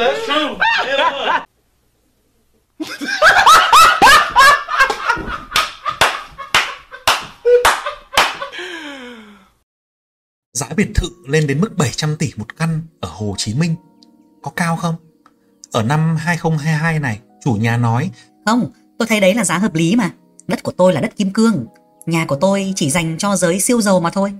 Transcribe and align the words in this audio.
Giá 0.00 0.06
biệt 10.76 10.88
thự 10.94 11.08
lên 11.28 11.46
đến 11.46 11.60
mức 11.60 11.76
700 11.76 12.16
tỷ 12.16 12.32
một 12.36 12.56
căn 12.56 12.80
ở 13.00 13.08
Hồ 13.12 13.34
Chí 13.38 13.54
Minh. 13.54 13.74
Có 14.42 14.50
cao 14.56 14.76
không? 14.76 14.94
Ở 15.72 15.82
năm 15.82 16.16
2022 16.16 16.98
này, 16.98 17.20
chủ 17.44 17.52
nhà 17.52 17.76
nói 17.76 18.10
Không, 18.46 18.70
tôi 18.98 19.08
thấy 19.08 19.20
đấy 19.20 19.34
là 19.34 19.44
giá 19.44 19.58
hợp 19.58 19.74
lý 19.74 19.96
mà. 19.96 20.10
Đất 20.46 20.62
của 20.62 20.72
tôi 20.72 20.92
là 20.92 21.00
đất 21.00 21.16
kim 21.16 21.32
cương. 21.32 21.66
Nhà 22.06 22.26
của 22.26 22.36
tôi 22.36 22.72
chỉ 22.76 22.90
dành 22.90 23.18
cho 23.18 23.36
giới 23.36 23.60
siêu 23.60 23.80
giàu 23.80 24.00
mà 24.00 24.10
thôi. 24.10 24.32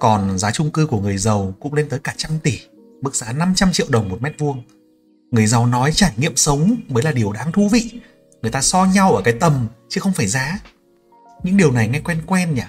Còn 0.00 0.38
giá 0.38 0.50
chung 0.50 0.70
cư 0.70 0.86
của 0.86 1.00
người 1.00 1.18
giàu 1.18 1.54
cũng 1.60 1.74
lên 1.74 1.88
tới 1.88 2.00
cả 2.04 2.14
trăm 2.16 2.38
tỷ, 2.42 2.60
mức 3.02 3.14
giá 3.16 3.32
500 3.32 3.72
triệu 3.72 3.86
đồng 3.90 4.08
một 4.08 4.22
mét 4.22 4.38
vuông. 4.38 4.62
Người 5.30 5.46
giàu 5.46 5.66
nói 5.66 5.92
trải 5.92 6.12
nghiệm 6.16 6.36
sống 6.36 6.76
mới 6.88 7.02
là 7.02 7.12
điều 7.12 7.32
đáng 7.32 7.52
thú 7.52 7.68
vị. 7.68 8.00
Người 8.42 8.50
ta 8.50 8.62
so 8.62 8.84
nhau 8.84 9.12
ở 9.12 9.22
cái 9.22 9.34
tầm 9.40 9.66
chứ 9.88 10.00
không 10.00 10.12
phải 10.12 10.26
giá. 10.26 10.58
Những 11.42 11.56
điều 11.56 11.72
này 11.72 11.88
nghe 11.88 12.00
quen 12.00 12.22
quen 12.26 12.54
nhỉ? 12.54 12.62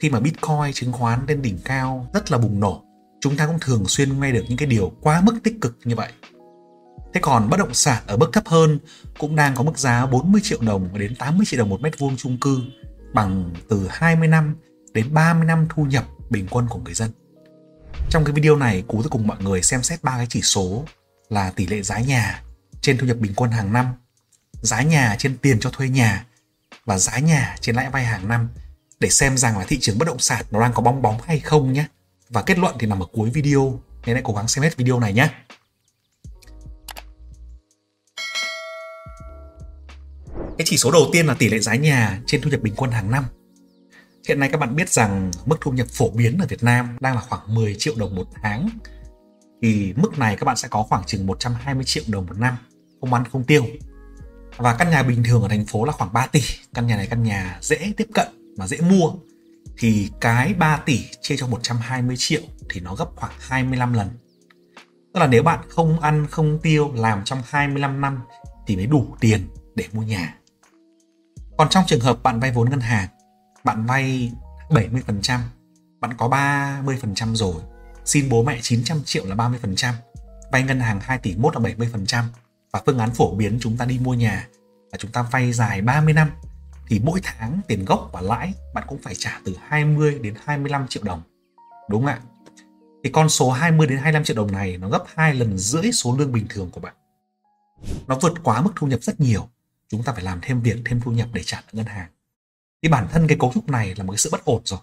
Khi 0.00 0.10
mà 0.10 0.20
Bitcoin 0.20 0.72
chứng 0.74 0.92
khoán 0.92 1.20
lên 1.28 1.42
đỉnh 1.42 1.58
cao 1.64 2.10
rất 2.14 2.30
là 2.30 2.38
bùng 2.38 2.60
nổ, 2.60 2.82
chúng 3.20 3.36
ta 3.36 3.46
cũng 3.46 3.58
thường 3.60 3.84
xuyên 3.88 4.20
nghe 4.20 4.32
được 4.32 4.44
những 4.48 4.58
cái 4.58 4.68
điều 4.68 4.92
quá 5.00 5.20
mức 5.20 5.34
tích 5.42 5.60
cực 5.60 5.78
như 5.84 5.96
vậy. 5.96 6.12
Thế 7.14 7.20
còn 7.20 7.50
bất 7.50 7.56
động 7.56 7.74
sản 7.74 8.02
ở 8.06 8.16
mức 8.16 8.30
thấp 8.32 8.46
hơn 8.46 8.78
cũng 9.18 9.36
đang 9.36 9.54
có 9.54 9.62
mức 9.62 9.78
giá 9.78 10.06
40 10.06 10.40
triệu 10.44 10.58
đồng 10.60 10.98
đến 10.98 11.14
80 11.16 11.46
triệu 11.46 11.58
đồng 11.58 11.68
một 11.68 11.80
mét 11.80 11.98
vuông 11.98 12.16
chung 12.16 12.38
cư 12.40 12.60
bằng 13.14 13.50
từ 13.68 13.86
20 13.90 14.28
năm 14.28 14.56
đến 14.92 15.14
30 15.14 15.44
năm 15.44 15.66
thu 15.68 15.84
nhập 15.84 16.04
bình 16.30 16.46
quân 16.50 16.66
của 16.68 16.78
người 16.78 16.94
dân. 16.94 17.10
Trong 18.10 18.24
cái 18.24 18.32
video 18.32 18.56
này, 18.56 18.82
Cú 18.88 19.02
sẽ 19.02 19.08
cùng 19.10 19.26
mọi 19.26 19.36
người 19.40 19.62
xem 19.62 19.82
xét 19.82 20.02
ba 20.02 20.16
cái 20.16 20.26
chỉ 20.30 20.42
số 20.42 20.84
là 21.28 21.50
tỷ 21.50 21.66
lệ 21.66 21.82
giá 21.82 21.98
nhà 21.98 22.42
trên 22.80 22.98
thu 22.98 23.06
nhập 23.06 23.16
bình 23.16 23.32
quân 23.36 23.50
hàng 23.50 23.72
năm, 23.72 23.86
giá 24.62 24.82
nhà 24.82 25.16
trên 25.18 25.38
tiền 25.38 25.60
cho 25.60 25.70
thuê 25.70 25.88
nhà 25.88 26.26
và 26.84 26.98
giá 26.98 27.18
nhà 27.18 27.56
trên 27.60 27.76
lãi 27.76 27.90
vay 27.90 28.04
hàng 28.04 28.28
năm 28.28 28.48
để 29.00 29.08
xem 29.08 29.36
rằng 29.38 29.58
là 29.58 29.64
thị 29.68 29.78
trường 29.80 29.98
bất 29.98 30.08
động 30.08 30.18
sản 30.18 30.44
nó 30.50 30.60
đang 30.60 30.72
có 30.72 30.82
bong 30.82 31.02
bóng 31.02 31.20
hay 31.24 31.40
không 31.40 31.72
nhé. 31.72 31.84
Và 32.28 32.42
kết 32.42 32.58
luận 32.58 32.76
thì 32.78 32.86
nằm 32.86 33.02
ở 33.02 33.06
cuối 33.12 33.30
video 33.30 33.80
nên 34.06 34.16
hãy 34.16 34.22
cố 34.24 34.34
gắng 34.34 34.48
xem 34.48 34.64
hết 34.64 34.76
video 34.76 35.00
này 35.00 35.12
nhé. 35.12 35.28
Cái 40.58 40.64
chỉ 40.64 40.76
số 40.76 40.90
đầu 40.90 41.08
tiên 41.12 41.26
là 41.26 41.34
tỷ 41.34 41.48
lệ 41.48 41.58
giá 41.58 41.74
nhà 41.74 42.20
trên 42.26 42.40
thu 42.40 42.50
nhập 42.50 42.60
bình 42.60 42.74
quân 42.76 42.90
hàng 42.90 43.10
năm. 43.10 43.24
Hiện 44.28 44.40
nay 44.40 44.48
các 44.48 44.58
bạn 44.58 44.76
biết 44.76 44.88
rằng 44.88 45.30
mức 45.46 45.56
thu 45.60 45.70
nhập 45.70 45.86
phổ 45.90 46.10
biến 46.10 46.38
ở 46.38 46.46
Việt 46.46 46.62
Nam 46.62 46.96
đang 47.00 47.14
là 47.14 47.20
khoảng 47.20 47.54
10 47.54 47.74
triệu 47.78 47.94
đồng 47.98 48.14
một 48.14 48.26
tháng. 48.42 48.68
Thì 49.62 49.92
mức 49.96 50.18
này 50.18 50.36
các 50.36 50.44
bạn 50.44 50.56
sẽ 50.56 50.68
có 50.68 50.82
khoảng 50.82 51.04
chừng 51.06 51.26
120 51.26 51.84
triệu 51.84 52.04
đồng 52.08 52.26
một 52.26 52.38
năm, 52.38 52.56
không 53.00 53.14
ăn 53.14 53.24
không 53.32 53.44
tiêu. 53.44 53.66
Và 54.56 54.74
căn 54.74 54.90
nhà 54.90 55.02
bình 55.02 55.24
thường 55.24 55.42
ở 55.42 55.48
thành 55.48 55.66
phố 55.66 55.84
là 55.84 55.92
khoảng 55.92 56.12
3 56.12 56.26
tỷ. 56.26 56.40
Căn 56.74 56.86
nhà 56.86 56.96
này 56.96 57.06
căn 57.06 57.22
nhà 57.22 57.58
dễ 57.60 57.92
tiếp 57.96 58.06
cận 58.14 58.26
mà 58.56 58.66
dễ 58.66 58.80
mua. 58.80 59.12
Thì 59.78 60.10
cái 60.20 60.54
3 60.54 60.76
tỷ 60.76 61.04
chia 61.20 61.36
cho 61.36 61.46
120 61.46 62.16
triệu 62.18 62.42
thì 62.70 62.80
nó 62.80 62.94
gấp 62.94 63.08
khoảng 63.16 63.32
25 63.38 63.92
lần. 63.92 64.08
Tức 65.14 65.20
là 65.20 65.26
nếu 65.26 65.42
bạn 65.42 65.60
không 65.68 66.00
ăn 66.00 66.26
không 66.30 66.58
tiêu 66.62 66.92
làm 66.94 67.24
trong 67.24 67.38
25 67.46 68.00
năm 68.00 68.20
thì 68.66 68.76
mới 68.76 68.86
đủ 68.86 69.16
tiền 69.20 69.48
để 69.74 69.84
mua 69.92 70.02
nhà. 70.02 70.34
Còn 71.58 71.68
trong 71.68 71.84
trường 71.86 72.00
hợp 72.00 72.22
bạn 72.22 72.40
vay 72.40 72.52
vốn 72.52 72.70
ngân 72.70 72.80
hàng, 72.80 73.08
bạn 73.64 73.86
vay 73.86 74.32
70%, 74.68 75.38
bạn 76.00 76.14
có 76.16 76.28
30% 76.28 77.34
rồi, 77.34 77.54
xin 78.04 78.28
bố 78.28 78.42
mẹ 78.42 78.58
900 78.62 79.02
triệu 79.04 79.26
là 79.26 79.34
30%, 79.34 79.92
vay 80.52 80.62
ngân 80.62 80.80
hàng 80.80 81.00
2 81.00 81.18
tỷ 81.18 81.36
mốt 81.36 81.54
là 81.54 81.60
70%, 81.60 82.24
và 82.72 82.82
phương 82.86 82.98
án 82.98 83.10
phổ 83.10 83.34
biến 83.34 83.58
chúng 83.60 83.76
ta 83.76 83.84
đi 83.84 83.98
mua 83.98 84.14
nhà 84.14 84.48
là 84.92 84.98
chúng 84.98 85.12
ta 85.12 85.22
vay 85.22 85.52
dài 85.52 85.82
30 85.82 86.14
năm 86.14 86.30
thì 86.88 87.00
mỗi 87.04 87.20
tháng 87.22 87.60
tiền 87.68 87.84
gốc 87.84 88.10
và 88.12 88.20
lãi 88.20 88.54
bạn 88.74 88.84
cũng 88.88 88.98
phải 89.02 89.14
trả 89.14 89.40
từ 89.44 89.56
20 89.68 90.18
đến 90.22 90.34
25 90.44 90.88
triệu 90.88 91.02
đồng. 91.02 91.22
Đúng 91.90 92.04
không 92.04 92.14
ạ? 92.14 92.20
Thì 93.04 93.10
con 93.10 93.28
số 93.28 93.50
20 93.50 93.86
đến 93.86 93.98
25 93.98 94.24
triệu 94.24 94.36
đồng 94.36 94.52
này 94.52 94.76
nó 94.76 94.88
gấp 94.88 95.04
hai 95.14 95.34
lần 95.34 95.58
rưỡi 95.58 95.92
số 95.92 96.16
lương 96.18 96.32
bình 96.32 96.46
thường 96.48 96.70
của 96.70 96.80
bạn. 96.80 96.94
Nó 98.06 98.18
vượt 98.18 98.32
quá 98.42 98.60
mức 98.60 98.72
thu 98.76 98.86
nhập 98.86 99.02
rất 99.02 99.20
nhiều 99.20 99.48
chúng 99.88 100.02
ta 100.02 100.12
phải 100.12 100.24
làm 100.24 100.38
thêm 100.42 100.60
việc 100.60 100.76
thêm 100.84 101.00
thu 101.00 101.10
nhập 101.10 101.28
để 101.32 101.42
trả 101.42 101.56
nợ 101.60 101.70
ngân 101.72 101.86
hàng 101.86 102.08
thì 102.82 102.88
bản 102.88 103.08
thân 103.12 103.28
cái 103.28 103.38
cấu 103.40 103.52
trúc 103.54 103.68
này 103.68 103.94
là 103.96 104.04
một 104.04 104.12
cái 104.12 104.18
sự 104.18 104.28
bất 104.32 104.44
ổn 104.44 104.62
rồi. 104.64 104.80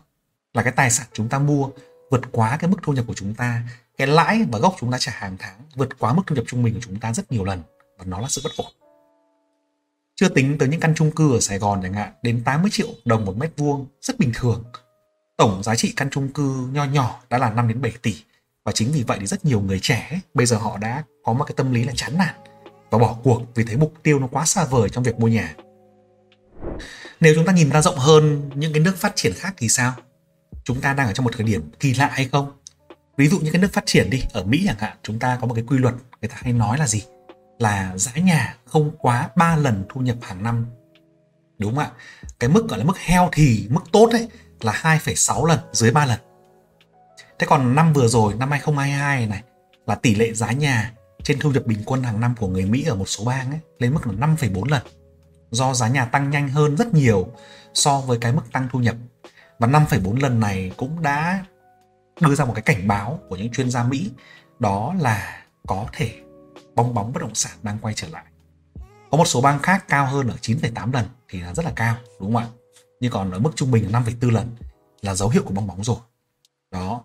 Là 0.53 0.63
cái 0.63 0.73
tài 0.75 0.91
sản 0.91 1.07
chúng 1.13 1.29
ta 1.29 1.39
mua 1.39 1.69
vượt 2.11 2.21
quá 2.31 2.57
cái 2.57 2.69
mức 2.69 2.77
thu 2.83 2.93
nhập 2.93 3.05
của 3.07 3.13
chúng 3.13 3.33
ta, 3.33 3.63
cái 3.97 4.07
lãi 4.07 4.45
và 4.51 4.59
gốc 4.59 4.75
chúng 4.79 4.91
ta 4.91 4.97
trả 4.99 5.11
hàng 5.11 5.35
tháng 5.39 5.59
vượt 5.75 5.99
quá 5.99 6.13
mức 6.13 6.21
thu 6.27 6.35
nhập 6.35 6.45
trung 6.47 6.63
bình 6.63 6.73
của 6.73 6.79
chúng 6.83 6.99
ta 6.99 7.13
rất 7.13 7.31
nhiều 7.31 7.43
lần 7.43 7.63
và 7.97 8.05
nó 8.05 8.19
là 8.19 8.27
sự 8.29 8.41
bất 8.43 8.51
ổn. 8.57 8.71
Chưa 10.15 10.29
tính 10.29 10.57
tới 10.57 10.67
những 10.67 10.79
căn 10.79 10.93
chung 10.95 11.11
cư 11.11 11.33
ở 11.33 11.39
Sài 11.39 11.59
Gòn 11.59 11.79
chẳng 11.83 11.93
hạn, 11.93 12.13
đến 12.23 12.41
80 12.45 12.71
triệu 12.71 12.87
đồng 13.05 13.25
một 13.25 13.37
mét 13.37 13.51
vuông, 13.57 13.87
rất 14.01 14.19
bình 14.19 14.31
thường. 14.35 14.63
Tổng 15.37 15.63
giá 15.63 15.75
trị 15.75 15.93
căn 15.95 16.09
chung 16.09 16.29
cư 16.29 16.67
nho 16.71 16.85
nhỏ 16.85 17.21
đã 17.29 17.37
là 17.37 17.49
5 17.49 17.67
đến 17.67 17.81
7 17.81 17.93
tỷ 18.01 18.15
và 18.63 18.71
chính 18.71 18.91
vì 18.91 19.03
vậy 19.03 19.17
thì 19.21 19.25
rất 19.25 19.45
nhiều 19.45 19.61
người 19.61 19.79
trẻ 19.81 20.19
bây 20.33 20.45
giờ 20.45 20.57
họ 20.57 20.77
đã 20.77 21.03
có 21.23 21.33
một 21.33 21.43
cái 21.43 21.53
tâm 21.57 21.73
lý 21.73 21.83
là 21.83 21.93
chán 21.95 22.17
nản 22.17 22.35
và 22.89 22.97
bỏ 22.97 23.15
cuộc 23.23 23.41
vì 23.55 23.63
thấy 23.63 23.77
mục 23.77 23.93
tiêu 24.03 24.19
nó 24.19 24.27
quá 24.27 24.45
xa 24.45 24.65
vời 24.65 24.89
trong 24.89 25.03
việc 25.03 25.19
mua 25.19 25.27
nhà. 25.27 25.55
Nếu 27.19 27.35
chúng 27.35 27.45
ta 27.45 27.53
nhìn 27.53 27.69
ra 27.69 27.81
rộng 27.81 27.97
hơn 27.97 28.49
những 28.55 28.73
cái 28.73 28.83
nước 28.83 28.97
phát 28.97 29.15
triển 29.15 29.33
khác 29.35 29.53
thì 29.57 29.69
sao? 29.69 29.93
Chúng 30.63 30.81
ta 30.81 30.93
đang 30.93 31.07
ở 31.07 31.13
trong 31.13 31.23
một 31.23 31.31
thời 31.37 31.45
điểm 31.45 31.71
kỳ 31.79 31.93
lạ 31.93 32.09
hay 32.13 32.29
không? 32.31 32.51
Ví 33.17 33.27
dụ 33.27 33.39
như 33.39 33.51
cái 33.51 33.61
nước 33.61 33.73
phát 33.73 33.85
triển 33.85 34.09
đi, 34.09 34.23
ở 34.33 34.43
Mỹ 34.43 34.63
chẳng 34.67 34.77
hạn, 34.79 34.97
chúng 35.03 35.19
ta 35.19 35.37
có 35.41 35.47
một 35.47 35.53
cái 35.53 35.63
quy 35.67 35.77
luật 35.77 35.93
người 36.21 36.29
ta 36.29 36.35
hay 36.39 36.53
nói 36.53 36.77
là 36.77 36.87
gì? 36.87 37.03
Là 37.59 37.97
giá 37.97 38.11
nhà 38.11 38.55
không 38.65 38.91
quá 38.99 39.29
3 39.35 39.55
lần 39.55 39.85
thu 39.89 40.01
nhập 40.01 40.17
hàng 40.21 40.43
năm. 40.43 40.65
Đúng 41.57 41.75
không 41.75 41.83
ạ? 41.83 41.91
Cái 42.39 42.49
mức 42.49 42.69
gọi 42.69 42.79
là 42.79 42.85
mức 42.85 42.97
heo 42.97 43.29
thì 43.31 43.67
mức 43.69 43.81
tốt 43.91 44.09
ấy 44.11 44.29
là 44.61 44.71
2,6 44.71 45.45
lần, 45.45 45.59
dưới 45.71 45.91
3 45.91 46.05
lần. 46.05 46.19
Thế 47.39 47.47
còn 47.49 47.75
năm 47.75 47.93
vừa 47.93 48.07
rồi, 48.07 48.33
năm 48.33 48.51
2022 48.51 49.27
này 49.27 49.43
là 49.87 49.95
tỷ 49.95 50.15
lệ 50.15 50.33
giá 50.33 50.51
nhà 50.51 50.93
trên 51.23 51.39
thu 51.39 51.51
nhập 51.51 51.65
bình 51.65 51.79
quân 51.85 52.03
hàng 52.03 52.21
năm 52.21 52.35
của 52.39 52.47
người 52.47 52.65
Mỹ 52.65 52.83
ở 52.83 52.95
một 52.95 53.05
số 53.05 53.25
bang 53.25 53.51
ấy 53.51 53.59
lên 53.79 53.93
mức 53.93 54.07
là 54.07 54.27
5,4 54.27 54.63
lần 54.69 54.83
do 55.51 55.73
giá 55.73 55.87
nhà 55.87 56.05
tăng 56.05 56.29
nhanh 56.29 56.49
hơn 56.49 56.77
rất 56.77 56.93
nhiều 56.93 57.27
so 57.73 57.99
với 57.99 58.17
cái 58.21 58.33
mức 58.33 58.41
tăng 58.51 58.67
thu 58.71 58.79
nhập 58.79 58.95
và 59.59 59.67
5,4 59.67 60.19
lần 60.19 60.39
này 60.39 60.71
cũng 60.77 61.01
đã 61.01 61.45
đưa 62.21 62.35
ra 62.35 62.45
một 62.45 62.53
cái 62.55 62.61
cảnh 62.61 62.87
báo 62.87 63.19
của 63.29 63.35
những 63.35 63.51
chuyên 63.51 63.71
gia 63.71 63.83
Mỹ 63.83 64.11
đó 64.59 64.95
là 64.99 65.43
có 65.67 65.85
thể 65.93 66.21
bong 66.75 66.93
bóng 66.93 67.13
bất 67.13 67.21
động 67.21 67.35
sản 67.35 67.57
đang 67.61 67.77
quay 67.81 67.93
trở 67.93 68.07
lại. 68.07 68.23
Có 69.11 69.17
một 69.17 69.25
số 69.25 69.41
bang 69.41 69.59
khác 69.59 69.85
cao 69.87 70.05
hơn 70.05 70.27
ở 70.27 70.35
9,8 70.41 70.93
lần 70.93 71.05
thì 71.29 71.39
là 71.39 71.53
rất 71.53 71.65
là 71.65 71.71
cao 71.75 71.95
đúng 72.19 72.33
không 72.33 72.43
ạ? 72.43 72.47
Nhưng 72.99 73.11
còn 73.11 73.31
ở 73.31 73.39
mức 73.39 73.51
trung 73.55 73.71
bình 73.71 73.91
là 73.91 73.99
5,4 73.99 74.31
lần 74.31 74.55
là 75.01 75.15
dấu 75.15 75.29
hiệu 75.29 75.43
của 75.45 75.53
bong 75.53 75.67
bóng 75.67 75.83
rồi. 75.83 75.97
Đó. 76.71 77.03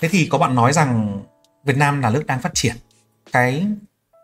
Thế 0.00 0.08
thì 0.08 0.28
có 0.30 0.38
bạn 0.38 0.54
nói 0.54 0.72
rằng 0.72 1.22
Việt 1.64 1.76
Nam 1.76 2.00
là 2.00 2.10
nước 2.10 2.26
đang 2.26 2.40
phát 2.40 2.54
triển 2.54 2.76
cái 3.32 3.66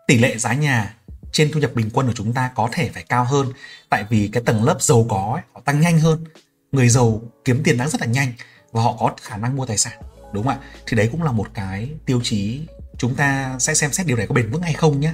tỷ 0.07 0.17
lệ 0.17 0.37
giá 0.37 0.53
nhà 0.53 0.95
trên 1.33 1.51
thu 1.51 1.59
nhập 1.59 1.71
bình 1.75 1.89
quân 1.93 2.07
của 2.07 2.13
chúng 2.13 2.33
ta 2.33 2.51
có 2.55 2.69
thể 2.71 2.89
phải 2.93 3.03
cao 3.03 3.23
hơn. 3.23 3.47
Tại 3.89 4.05
vì 4.09 4.29
cái 4.33 4.43
tầng 4.45 4.63
lớp 4.63 4.81
giàu 4.81 5.05
có 5.09 5.31
ấy, 5.33 5.41
họ 5.53 5.61
tăng 5.65 5.79
nhanh 5.81 5.99
hơn. 5.99 6.23
Người 6.71 6.89
giàu 6.89 7.21
kiếm 7.45 7.61
tiền 7.63 7.77
đang 7.77 7.89
rất 7.89 8.01
là 8.01 8.07
nhanh 8.07 8.33
và 8.71 8.81
họ 8.81 8.95
có 8.99 9.13
khả 9.21 9.37
năng 9.37 9.55
mua 9.55 9.65
tài 9.65 9.77
sản 9.77 9.93
đúng 10.33 10.43
không 10.43 10.53
ạ? 10.53 10.59
Thì 10.87 10.97
đấy 10.97 11.09
cũng 11.11 11.23
là 11.23 11.31
một 11.31 11.47
cái 11.53 11.89
tiêu 12.05 12.19
chí 12.23 12.61
chúng 12.97 13.15
ta 13.15 13.55
sẽ 13.59 13.73
xem 13.73 13.91
xét 13.91 14.07
điều 14.07 14.17
này 14.17 14.27
có 14.27 14.33
bền 14.33 14.51
vững 14.51 14.61
hay 14.61 14.73
không 14.73 14.99
nhé. 14.99 15.13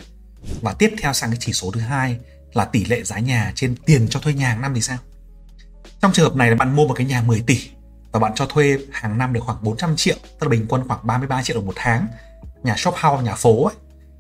Và 0.62 0.74
tiếp 0.74 0.94
theo 1.02 1.14
sang 1.14 1.30
cái 1.30 1.38
chỉ 1.40 1.54
số 1.54 1.72
thứ 1.72 1.80
hai 1.80 2.18
là 2.54 2.66
tỷ 2.66 2.86
lệ 2.86 3.04
giá 3.04 3.20
nhà 3.20 3.52
trên 3.56 3.76
tiền 3.86 4.08
cho 4.10 4.20
thuê 4.20 4.34
nhà 4.34 4.50
hàng 4.50 4.62
năm 4.62 4.74
thì 4.76 4.82
sao? 4.82 4.98
Trong 6.02 6.12
trường 6.14 6.30
hợp 6.30 6.36
này 6.36 6.50
là 6.50 6.56
bạn 6.56 6.76
mua 6.76 6.88
một 6.88 6.94
cái 6.94 7.08
nhà 7.08 7.22
10 7.22 7.42
tỷ 7.42 7.70
và 8.12 8.20
bạn 8.20 8.32
cho 8.36 8.46
thuê 8.46 8.78
hàng 8.92 9.18
năm 9.18 9.34
được 9.34 9.42
khoảng 9.44 9.64
400 9.64 9.96
triệu 9.96 10.16
tức 10.24 10.48
là 10.48 10.50
bình 10.50 10.66
quân 10.70 10.88
khoảng 10.88 11.08
33 11.08 11.44
triệu 11.44 11.56
đồng 11.56 11.66
một 11.66 11.74
tháng. 11.76 12.08
Nhà 12.64 12.76
shop 12.78 12.96
house 12.96 13.24
nhà 13.24 13.36
phố 13.36 13.66
ấy, 13.66 13.76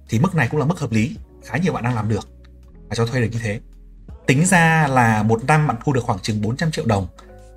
thì 0.09 0.19
mức 0.19 0.35
này 0.35 0.47
cũng 0.51 0.59
là 0.59 0.65
mức 0.65 0.79
hợp 0.79 0.91
lý 0.91 1.15
khá 1.49 1.57
nhiều 1.57 1.73
bạn 1.73 1.83
đang 1.83 1.95
làm 1.95 2.09
được. 2.09 2.29
Và 2.89 2.95
cho 2.95 3.05
thuê 3.05 3.21
được 3.21 3.29
như 3.31 3.39
thế. 3.43 3.59
Tính 4.27 4.45
ra 4.45 4.87
là 4.87 5.23
một 5.23 5.43
năm 5.43 5.67
bạn 5.67 5.77
thu 5.83 5.93
được 5.93 6.03
khoảng 6.03 6.19
chừng 6.19 6.41
400 6.41 6.71
triệu 6.71 6.85
đồng 6.85 7.07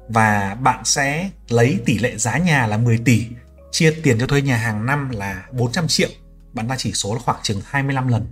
và 0.09 0.55
bạn 0.55 0.85
sẽ 0.85 1.31
lấy 1.49 1.79
tỷ 1.85 1.99
lệ 1.99 2.17
giá 2.17 2.39
nhà 2.39 2.67
là 2.67 2.77
10 2.77 2.99
tỷ 2.99 3.27
chia 3.71 3.95
tiền 4.03 4.19
cho 4.21 4.27
thuê 4.27 4.43
nhà 4.43 4.57
hàng 4.57 4.87
năm 4.87 5.11
là 5.11 5.47
400 5.53 5.89
triệu. 5.89 6.09
Bạn 6.53 6.69
ra 6.69 6.77
chỉ 6.79 6.93
số 6.93 7.15
là 7.15 7.21
khoảng 7.21 7.41
chừng 7.43 7.61
25 7.65 8.09
lần. 8.09 8.27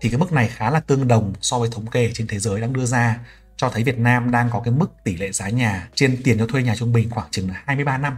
Thì 0.00 0.08
cái 0.08 0.18
mức 0.18 0.32
này 0.32 0.48
khá 0.48 0.70
là 0.70 0.80
tương 0.80 1.08
đồng 1.08 1.32
so 1.40 1.58
với 1.58 1.68
thống 1.72 1.86
kê 1.86 2.10
trên 2.14 2.26
thế 2.26 2.38
giới 2.38 2.60
đang 2.60 2.72
đưa 2.72 2.84
ra 2.84 3.18
cho 3.56 3.68
thấy 3.68 3.82
Việt 3.82 3.98
Nam 3.98 4.30
đang 4.30 4.50
có 4.50 4.60
cái 4.60 4.74
mức 4.74 4.90
tỷ 5.04 5.16
lệ 5.16 5.32
giá 5.32 5.48
nhà 5.48 5.88
trên 5.94 6.20
tiền 6.24 6.38
cho 6.38 6.46
thuê 6.46 6.62
nhà 6.62 6.76
trung 6.76 6.92
bình 6.92 7.10
khoảng 7.10 7.28
chừng 7.30 7.48
là 7.48 7.62
23 7.66 7.98
năm. 7.98 8.16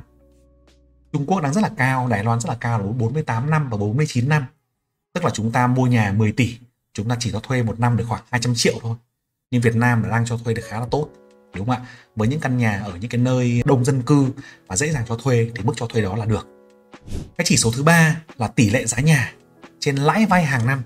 Trung 1.12 1.26
Quốc 1.26 1.40
đang 1.40 1.52
rất 1.52 1.60
là 1.60 1.70
cao, 1.76 2.08
Đài 2.08 2.24
Loan 2.24 2.40
rất 2.40 2.48
là 2.48 2.56
cao 2.60 2.78
là 2.78 2.86
48 2.86 3.50
năm 3.50 3.70
và 3.70 3.76
49 3.76 4.28
năm. 4.28 4.44
Tức 5.14 5.24
là 5.24 5.30
chúng 5.30 5.52
ta 5.52 5.66
mua 5.66 5.86
nhà 5.86 6.12
10 6.12 6.32
tỷ, 6.32 6.58
chúng 6.96 7.08
ta 7.08 7.16
chỉ 7.20 7.30
có 7.30 7.40
thuê 7.40 7.62
một 7.62 7.80
năm 7.80 7.96
được 7.96 8.04
khoảng 8.08 8.22
200 8.30 8.54
triệu 8.56 8.74
thôi. 8.82 8.96
Nhưng 9.50 9.62
Việt 9.62 9.76
Nam 9.76 10.02
là 10.02 10.08
đang 10.08 10.26
cho 10.26 10.36
thuê 10.36 10.54
được 10.54 10.62
khá 10.64 10.80
là 10.80 10.86
tốt. 10.90 11.08
Đúng 11.54 11.66
không 11.66 11.76
ạ? 11.76 11.86
Với 12.16 12.28
những 12.28 12.40
căn 12.40 12.58
nhà 12.58 12.82
ở 12.84 12.92
những 13.00 13.10
cái 13.10 13.20
nơi 13.20 13.62
đông 13.64 13.84
dân 13.84 14.02
cư 14.02 14.26
và 14.66 14.76
dễ 14.76 14.92
dàng 14.92 15.04
cho 15.08 15.16
thuê 15.16 15.50
thì 15.54 15.64
mức 15.64 15.72
cho 15.76 15.86
thuê 15.86 16.02
đó 16.02 16.16
là 16.16 16.24
được. 16.24 16.48
Cái 17.38 17.44
chỉ 17.44 17.56
số 17.56 17.72
thứ 17.76 17.82
ba 17.82 18.22
là 18.36 18.48
tỷ 18.48 18.70
lệ 18.70 18.86
giá 18.86 19.00
nhà 19.00 19.32
trên 19.80 19.96
lãi 19.96 20.26
vay 20.26 20.44
hàng 20.44 20.66
năm 20.66 20.82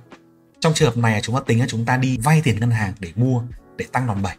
trong 0.61 0.75
trường 0.75 0.95
hợp 0.95 1.01
này 1.01 1.21
chúng 1.23 1.35
ta 1.35 1.43
tính 1.47 1.61
là 1.61 1.67
chúng 1.69 1.85
ta 1.85 1.97
đi 1.97 2.19
vay 2.19 2.41
tiền 2.45 2.61
ngân 2.61 2.71
hàng 2.71 2.93
để 2.99 3.13
mua, 3.17 3.43
để 3.77 3.87
tăng 3.93 4.07
đòn 4.07 4.23
bẩy 4.23 4.37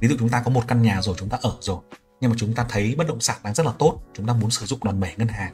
ví 0.00 0.08
dụ 0.08 0.16
chúng 0.18 0.28
ta 0.28 0.42
có 0.44 0.50
một 0.50 0.68
căn 0.68 0.82
nhà 0.82 1.02
rồi, 1.02 1.14
chúng 1.18 1.28
ta 1.28 1.38
ở 1.42 1.52
rồi, 1.60 1.78
nhưng 2.20 2.30
mà 2.30 2.36
chúng 2.38 2.54
ta 2.54 2.66
thấy 2.68 2.94
bất 2.98 3.08
động 3.08 3.20
sản 3.20 3.36
đang 3.44 3.54
rất 3.54 3.66
là 3.66 3.72
tốt, 3.78 4.00
chúng 4.14 4.26
ta 4.26 4.32
muốn 4.32 4.50
sử 4.50 4.66
dụng 4.66 4.78
đòn 4.84 5.00
bẩy 5.00 5.12
ngân 5.16 5.28
hàng 5.28 5.52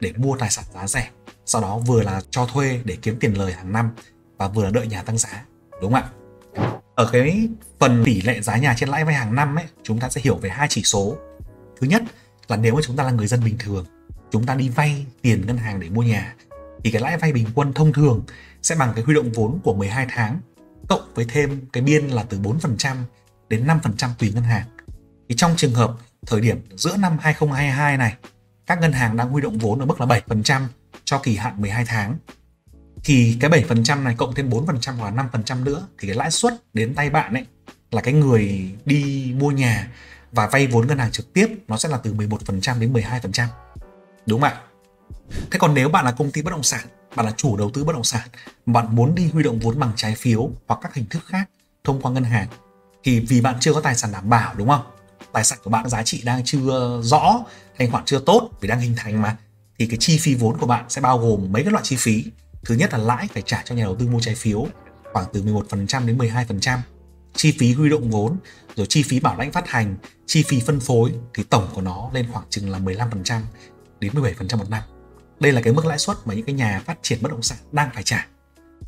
để 0.00 0.12
mua 0.16 0.36
tài 0.36 0.50
sản 0.50 0.64
giá 0.74 0.86
rẻ, 0.86 1.10
sau 1.46 1.62
đó 1.62 1.78
vừa 1.78 2.02
là 2.02 2.20
cho 2.30 2.46
thuê 2.46 2.80
để 2.84 2.96
kiếm 3.02 3.16
tiền 3.20 3.38
lời 3.38 3.52
hàng 3.52 3.72
năm 3.72 3.90
và 4.36 4.48
vừa 4.48 4.64
là 4.64 4.70
đợi 4.70 4.86
nhà 4.86 5.02
tăng 5.02 5.18
giá 5.18 5.44
đúng 5.80 5.92
không 5.92 6.02
ạ 6.02 6.10
ở 6.94 7.08
cái 7.12 7.48
phần 7.78 8.02
tỷ 8.04 8.20
lệ 8.20 8.40
giá 8.40 8.56
nhà 8.56 8.74
trên 8.76 8.88
lãi 8.88 9.04
vay 9.04 9.14
hàng 9.14 9.34
năm 9.34 9.56
ấy 9.56 9.64
chúng 9.82 10.00
ta 10.00 10.08
sẽ 10.08 10.20
hiểu 10.24 10.36
về 10.36 10.50
hai 10.50 10.68
chỉ 10.70 10.82
số 10.82 11.16
thứ 11.80 11.86
nhất 11.86 12.02
là 12.48 12.56
nếu 12.56 12.74
mà 12.74 12.80
chúng 12.84 12.96
ta 12.96 13.04
là 13.04 13.10
người 13.10 13.26
dân 13.26 13.44
bình 13.44 13.56
thường 13.58 13.86
chúng 14.30 14.46
ta 14.46 14.54
đi 14.54 14.68
vay 14.68 15.06
tiền 15.22 15.46
ngân 15.46 15.56
hàng 15.56 15.80
để 15.80 15.88
mua 15.88 16.02
nhà 16.02 16.34
thì 16.84 16.90
cái 16.90 17.02
lãi 17.02 17.18
vay 17.18 17.32
bình 17.32 17.46
quân 17.54 17.72
thông 17.72 17.92
thường 17.92 18.24
sẽ 18.62 18.74
bằng 18.74 18.92
cái 18.94 19.04
huy 19.04 19.14
động 19.14 19.32
vốn 19.32 19.58
của 19.64 19.74
12 19.74 20.06
tháng 20.10 20.40
cộng 20.88 21.14
với 21.14 21.24
thêm 21.28 21.60
cái 21.72 21.82
biên 21.82 22.06
là 22.06 22.22
từ 22.22 22.38
4% 22.38 22.96
đến 23.48 23.66
5% 23.66 24.08
tùy 24.18 24.32
ngân 24.34 24.44
hàng. 24.44 24.66
Thì 25.28 25.34
trong 25.36 25.54
trường 25.56 25.74
hợp 25.74 25.94
thời 26.26 26.40
điểm 26.40 26.60
giữa 26.76 26.96
năm 26.96 27.18
2022 27.20 27.96
này, 27.96 28.16
các 28.66 28.80
ngân 28.80 28.92
hàng 28.92 29.16
đang 29.16 29.28
huy 29.28 29.42
động 29.42 29.58
vốn 29.58 29.80
ở 29.80 29.86
mức 29.86 30.00
là 30.00 30.06
7% 30.06 30.62
cho 31.04 31.18
kỳ 31.18 31.36
hạn 31.36 31.60
12 31.60 31.84
tháng. 31.84 32.16
Thì 33.04 33.36
cái 33.40 33.50
7% 33.50 34.02
này 34.02 34.14
cộng 34.18 34.34
thêm 34.34 34.50
4% 34.50 34.96
hoặc 34.96 35.14
5% 35.14 35.64
nữa 35.64 35.86
thì 35.98 36.08
cái 36.08 36.16
lãi 36.16 36.30
suất 36.30 36.54
đến 36.74 36.94
tay 36.94 37.10
bạn 37.10 37.34
ấy 37.34 37.46
là 37.90 38.00
cái 38.00 38.14
người 38.14 38.70
đi 38.84 39.32
mua 39.38 39.50
nhà 39.50 39.88
và 40.32 40.46
vay 40.46 40.66
vốn 40.66 40.86
ngân 40.86 40.98
hàng 40.98 41.10
trực 41.10 41.32
tiếp 41.32 41.48
nó 41.68 41.76
sẽ 41.76 41.88
là 41.88 41.96
từ 41.96 42.14
11% 42.14 42.80
đến 42.80 42.92
12%. 42.92 43.46
Đúng 44.26 44.40
không 44.40 44.50
ạ? 44.50 44.60
Thế 45.50 45.58
còn 45.58 45.74
nếu 45.74 45.88
bạn 45.88 46.04
là 46.04 46.12
công 46.12 46.30
ty 46.30 46.42
bất 46.42 46.50
động 46.50 46.62
sản, 46.62 46.86
bạn 47.16 47.26
là 47.26 47.32
chủ 47.36 47.56
đầu 47.56 47.70
tư 47.70 47.84
bất 47.84 47.92
động 47.92 48.04
sản, 48.04 48.28
bạn 48.66 48.96
muốn 48.96 49.14
đi 49.14 49.28
huy 49.28 49.42
động 49.42 49.58
vốn 49.58 49.78
bằng 49.78 49.92
trái 49.96 50.14
phiếu 50.14 50.50
hoặc 50.66 50.80
các 50.82 50.94
hình 50.94 51.06
thức 51.10 51.22
khác 51.26 51.50
thông 51.84 52.00
qua 52.00 52.12
ngân 52.12 52.24
hàng 52.24 52.48
thì 53.04 53.20
vì 53.20 53.40
bạn 53.40 53.54
chưa 53.60 53.74
có 53.74 53.80
tài 53.80 53.94
sản 53.94 54.12
đảm 54.12 54.30
bảo 54.30 54.54
đúng 54.56 54.68
không? 54.68 54.82
Tài 55.32 55.44
sản 55.44 55.58
của 55.64 55.70
bạn 55.70 55.88
giá 55.88 56.02
trị 56.02 56.22
đang 56.24 56.42
chưa 56.44 57.00
rõ, 57.02 57.44
thanh 57.78 57.90
khoản 57.90 58.04
chưa 58.04 58.18
tốt 58.26 58.50
vì 58.60 58.68
đang 58.68 58.80
hình 58.80 58.94
thành 58.96 59.22
mà 59.22 59.36
thì 59.78 59.86
cái 59.86 59.96
chi 60.00 60.18
phí 60.18 60.34
vốn 60.34 60.58
của 60.58 60.66
bạn 60.66 60.84
sẽ 60.88 61.00
bao 61.00 61.18
gồm 61.18 61.52
mấy 61.52 61.62
cái 61.62 61.72
loại 61.72 61.84
chi 61.84 61.96
phí. 61.96 62.24
Thứ 62.64 62.74
nhất 62.74 62.92
là 62.92 62.98
lãi 62.98 63.28
phải 63.32 63.42
trả 63.42 63.62
cho 63.64 63.74
nhà 63.74 63.84
đầu 63.84 63.96
tư 63.96 64.06
mua 64.06 64.20
trái 64.20 64.34
phiếu 64.34 64.66
khoảng 65.12 65.26
từ 65.32 65.42
11% 65.42 66.06
đến 66.06 66.18
12%, 66.18 66.78
chi 67.34 67.54
phí 67.58 67.72
huy 67.72 67.90
động 67.90 68.10
vốn, 68.10 68.36
rồi 68.76 68.86
chi 68.86 69.02
phí 69.02 69.20
bảo 69.20 69.36
lãnh 69.36 69.52
phát 69.52 69.68
hành, 69.68 69.96
chi 70.26 70.42
phí 70.42 70.60
phân 70.60 70.80
phối 70.80 71.12
thì 71.34 71.42
tổng 71.42 71.68
của 71.74 71.80
nó 71.80 72.10
lên 72.14 72.26
khoảng 72.32 72.44
chừng 72.50 72.70
là 72.70 72.78
15% 72.78 73.40
đến 74.00 74.12
17% 74.12 74.58
một 74.58 74.70
năm. 74.70 74.82
Đây 75.40 75.52
là 75.52 75.60
cái 75.60 75.72
mức 75.72 75.86
lãi 75.86 75.98
suất 75.98 76.16
mà 76.24 76.34
những 76.34 76.44
cái 76.46 76.54
nhà 76.54 76.82
phát 76.86 76.98
triển 77.02 77.18
bất 77.22 77.30
động 77.30 77.42
sản 77.42 77.58
đang 77.72 77.90
phải 77.94 78.02
trả. 78.02 78.26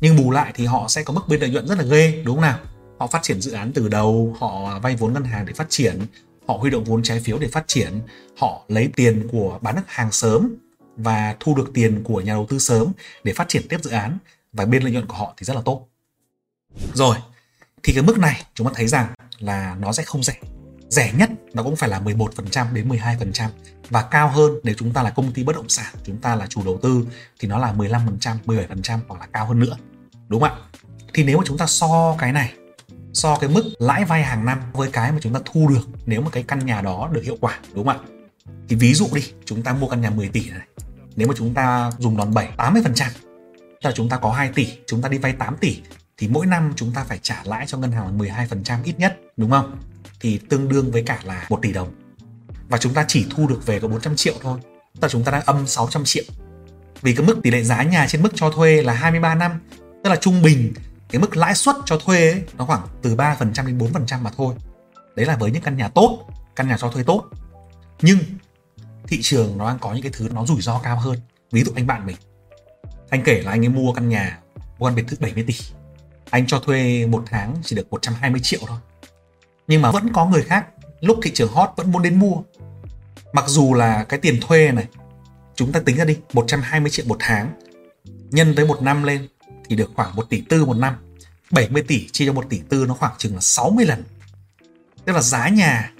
Nhưng 0.01 0.17
bù 0.17 0.31
lại 0.31 0.51
thì 0.55 0.65
họ 0.65 0.87
sẽ 0.87 1.03
có 1.03 1.13
mức 1.13 1.21
biên 1.27 1.41
lợi 1.41 1.49
nhuận 1.49 1.67
rất 1.67 1.77
là 1.77 1.83
ghê, 1.83 2.21
đúng 2.25 2.35
không 2.35 2.41
nào? 2.41 2.59
Họ 2.99 3.07
phát 3.07 3.23
triển 3.23 3.41
dự 3.41 3.51
án 3.51 3.71
từ 3.73 3.87
đầu, 3.87 4.35
họ 4.39 4.79
vay 4.79 4.95
vốn 4.95 5.13
ngân 5.13 5.23
hàng 5.23 5.45
để 5.45 5.53
phát 5.53 5.69
triển, 5.69 5.99
họ 6.47 6.57
huy 6.57 6.69
động 6.69 6.83
vốn 6.83 7.03
trái 7.03 7.19
phiếu 7.19 7.37
để 7.39 7.47
phát 7.47 7.67
triển, 7.67 8.01
họ 8.37 8.65
lấy 8.67 8.89
tiền 8.95 9.27
của 9.31 9.59
bán 9.61 9.75
đất 9.75 9.83
hàng 9.87 10.11
sớm 10.11 10.55
và 10.97 11.35
thu 11.39 11.55
được 11.55 11.71
tiền 11.73 12.03
của 12.03 12.21
nhà 12.21 12.33
đầu 12.33 12.45
tư 12.49 12.59
sớm 12.59 12.91
để 13.23 13.33
phát 13.33 13.47
triển 13.47 13.67
tiếp 13.67 13.77
dự 13.83 13.89
án 13.89 14.17
và 14.53 14.65
biên 14.65 14.83
lợi 14.83 14.91
nhuận 14.91 15.05
của 15.05 15.15
họ 15.15 15.33
thì 15.37 15.43
rất 15.43 15.53
là 15.53 15.61
tốt. 15.65 15.87
Rồi, 16.93 17.17
thì 17.83 17.93
cái 17.93 18.03
mức 18.03 18.17
này 18.17 18.43
chúng 18.53 18.67
ta 18.67 18.73
thấy 18.75 18.87
rằng 18.87 19.13
là 19.39 19.75
nó 19.79 19.93
sẽ 19.93 20.03
không 20.03 20.23
rẻ 20.23 20.35
rẻ 20.89 21.13
nhất 21.13 21.29
nó 21.53 21.63
cũng 21.63 21.75
phải 21.75 21.89
là 21.89 21.99
11% 21.99 22.73
đến 22.73 22.89
12% 22.89 23.49
và 23.89 24.01
cao 24.01 24.29
hơn 24.29 24.53
nếu 24.63 24.75
chúng 24.77 24.93
ta 24.93 25.03
là 25.03 25.09
công 25.09 25.31
ty 25.31 25.43
bất 25.43 25.55
động 25.55 25.69
sản, 25.69 25.95
chúng 26.03 26.17
ta 26.17 26.35
là 26.35 26.47
chủ 26.47 26.63
đầu 26.65 26.79
tư 26.81 27.07
thì 27.39 27.47
nó 27.47 27.57
là 27.57 27.73
15%, 27.73 28.37
17% 28.45 28.99
hoặc 29.07 29.19
là 29.19 29.27
cao 29.33 29.45
hơn 29.45 29.59
nữa. 29.59 29.77
Đúng 30.27 30.41
không 30.41 30.49
ạ? 30.49 30.79
Thì 31.13 31.23
nếu 31.23 31.37
mà 31.37 31.43
chúng 31.47 31.57
ta 31.57 31.65
so 31.65 32.15
cái 32.19 32.31
này, 32.31 32.53
so 33.13 33.37
cái 33.37 33.49
mức 33.49 33.63
lãi 33.79 34.05
vay 34.05 34.23
hàng 34.23 34.45
năm 34.45 34.61
với 34.73 34.91
cái 34.91 35.11
mà 35.11 35.17
chúng 35.21 35.33
ta 35.33 35.39
thu 35.45 35.67
được 35.67 35.87
nếu 36.05 36.21
mà 36.21 36.29
cái 36.29 36.43
căn 36.43 36.65
nhà 36.65 36.81
đó 36.81 37.09
được 37.13 37.21
hiệu 37.23 37.37
quả, 37.41 37.59
đúng 37.73 37.87
không 37.87 37.97
ạ? 37.97 38.05
Thì 38.67 38.75
ví 38.75 38.93
dụ 38.93 39.07
đi, 39.13 39.21
chúng 39.45 39.61
ta 39.61 39.73
mua 39.73 39.87
căn 39.87 40.01
nhà 40.01 40.09
10 40.09 40.27
tỷ 40.27 40.49
này. 40.49 40.67
Nếu 41.15 41.27
mà 41.27 41.33
chúng 41.37 41.53
ta 41.53 41.91
dùng 41.99 42.17
đòn 42.17 42.33
bẩy 42.33 42.47
80%, 42.57 42.83
tức 42.83 43.89
là 43.89 43.91
chúng 43.91 44.09
ta 44.09 44.17
có 44.17 44.31
2 44.31 44.49
tỷ, 44.55 44.67
chúng 44.87 45.01
ta 45.01 45.09
đi 45.09 45.17
vay 45.17 45.33
8 45.33 45.57
tỷ 45.57 45.81
thì 46.17 46.27
mỗi 46.27 46.45
năm 46.45 46.73
chúng 46.75 46.91
ta 46.93 47.03
phải 47.03 47.19
trả 47.21 47.41
lãi 47.43 47.65
cho 47.67 47.77
ngân 47.77 47.91
hàng 47.91 48.17
12% 48.17 48.83
ít 48.83 48.99
nhất, 48.99 49.19
đúng 49.37 49.51
không? 49.51 49.77
thì 50.19 50.39
tương 50.49 50.69
đương 50.69 50.91
với 50.91 51.03
cả 51.03 51.19
là 51.23 51.45
1 51.49 51.59
tỷ 51.61 51.73
đồng. 51.73 51.91
Và 52.69 52.77
chúng 52.77 52.93
ta 52.93 53.05
chỉ 53.07 53.25
thu 53.29 53.47
được 53.47 53.65
về 53.65 53.79
có 53.79 53.87
400 53.87 54.15
triệu 54.15 54.33
thôi. 54.41 54.59
Tức 54.93 55.01
là 55.01 55.09
chúng 55.09 55.23
ta 55.23 55.31
đang 55.31 55.41
âm 55.45 55.67
600 55.67 56.03
triệu. 56.05 56.23
Vì 57.01 57.15
cái 57.15 57.27
mức 57.27 57.39
tỷ 57.43 57.51
lệ 57.51 57.63
giá 57.63 57.83
nhà 57.83 58.07
trên 58.09 58.23
mức 58.23 58.29
cho 58.35 58.49
thuê 58.49 58.81
là 58.81 58.93
23 58.93 59.35
năm 59.35 59.51
tức 60.03 60.09
là 60.09 60.15
trung 60.15 60.41
bình 60.41 60.73
cái 61.09 61.21
mức 61.21 61.37
lãi 61.37 61.55
suất 61.55 61.75
cho 61.85 61.97
thuê 61.97 62.31
ấy, 62.31 62.43
nó 62.57 62.65
khoảng 62.65 62.87
từ 63.01 63.15
3% 63.15 63.65
đến 63.65 63.77
4% 63.77 64.21
mà 64.21 64.31
thôi. 64.37 64.55
Đấy 65.15 65.25
là 65.25 65.37
với 65.37 65.51
những 65.51 65.61
căn 65.61 65.77
nhà 65.77 65.89
tốt 65.89 66.27
căn 66.55 66.67
nhà 66.67 66.77
cho 66.77 66.89
thuê 66.89 67.03
tốt. 67.03 67.23
Nhưng 68.01 68.17
thị 69.07 69.19
trường 69.21 69.57
nó 69.57 69.67
đang 69.67 69.79
có 69.79 69.93
những 69.93 70.01
cái 70.01 70.11
thứ 70.15 70.29
nó 70.31 70.45
rủi 70.45 70.61
ro 70.61 70.79
cao 70.79 70.99
hơn. 70.99 71.19
Ví 71.51 71.63
dụ 71.63 71.71
anh 71.75 71.87
bạn 71.87 72.05
mình, 72.05 72.15
anh 73.09 73.23
kể 73.23 73.41
là 73.41 73.51
anh 73.51 73.61
ấy 73.61 73.69
mua 73.69 73.93
căn 73.93 74.09
nhà 74.09 74.39
mua 74.79 74.85
căn 74.85 74.95
biệt 74.95 75.03
thự 75.07 75.17
70 75.19 75.43
tỷ. 75.47 75.53
Anh 76.29 76.47
cho 76.47 76.59
thuê 76.59 77.05
một 77.05 77.23
tháng 77.25 77.55
chỉ 77.63 77.75
được 77.75 77.87
120 77.91 78.41
triệu 78.43 78.59
thôi. 78.67 78.77
Nhưng 79.67 79.81
mà 79.81 79.91
vẫn 79.91 80.13
có 80.13 80.25
người 80.25 80.43
khác, 80.43 80.67
lúc 81.01 81.19
thị 81.23 81.31
trường 81.33 81.51
hot 81.51 81.69
vẫn 81.75 81.91
muốn 81.91 82.03
đến 82.03 82.19
mua. 82.19 82.35
Mặc 83.33 83.45
dù 83.47 83.73
là 83.73 84.03
cái 84.03 84.19
tiền 84.19 84.39
thuê 84.41 84.71
này, 84.71 84.87
chúng 85.55 85.71
ta 85.71 85.79
tính 85.79 85.97
ra 85.97 86.05
đi 86.05 86.17
120 86.33 86.91
triệu 86.91 87.05
một 87.05 87.17
tháng. 87.19 87.53
Nhân 88.29 88.55
với 88.55 88.65
một 88.65 88.81
năm 88.81 89.03
lên 89.03 89.27
thì 89.69 89.75
được 89.75 89.91
khoảng 89.95 90.15
1 90.15 90.29
tỷ 90.29 90.41
tư 90.41 90.65
một 90.65 90.77
năm. 90.77 90.95
70 91.51 91.83
tỷ 91.87 92.07
chia 92.07 92.25
cho 92.25 92.33
1 92.33 92.45
tỷ 92.49 92.61
tư 92.69 92.85
nó 92.87 92.93
khoảng 92.93 93.13
chừng 93.17 93.35
là 93.35 93.41
60 93.41 93.85
lần. 93.85 94.03
Tức 95.05 95.13
là 95.13 95.21
giá 95.21 95.49
nhà 95.49 95.91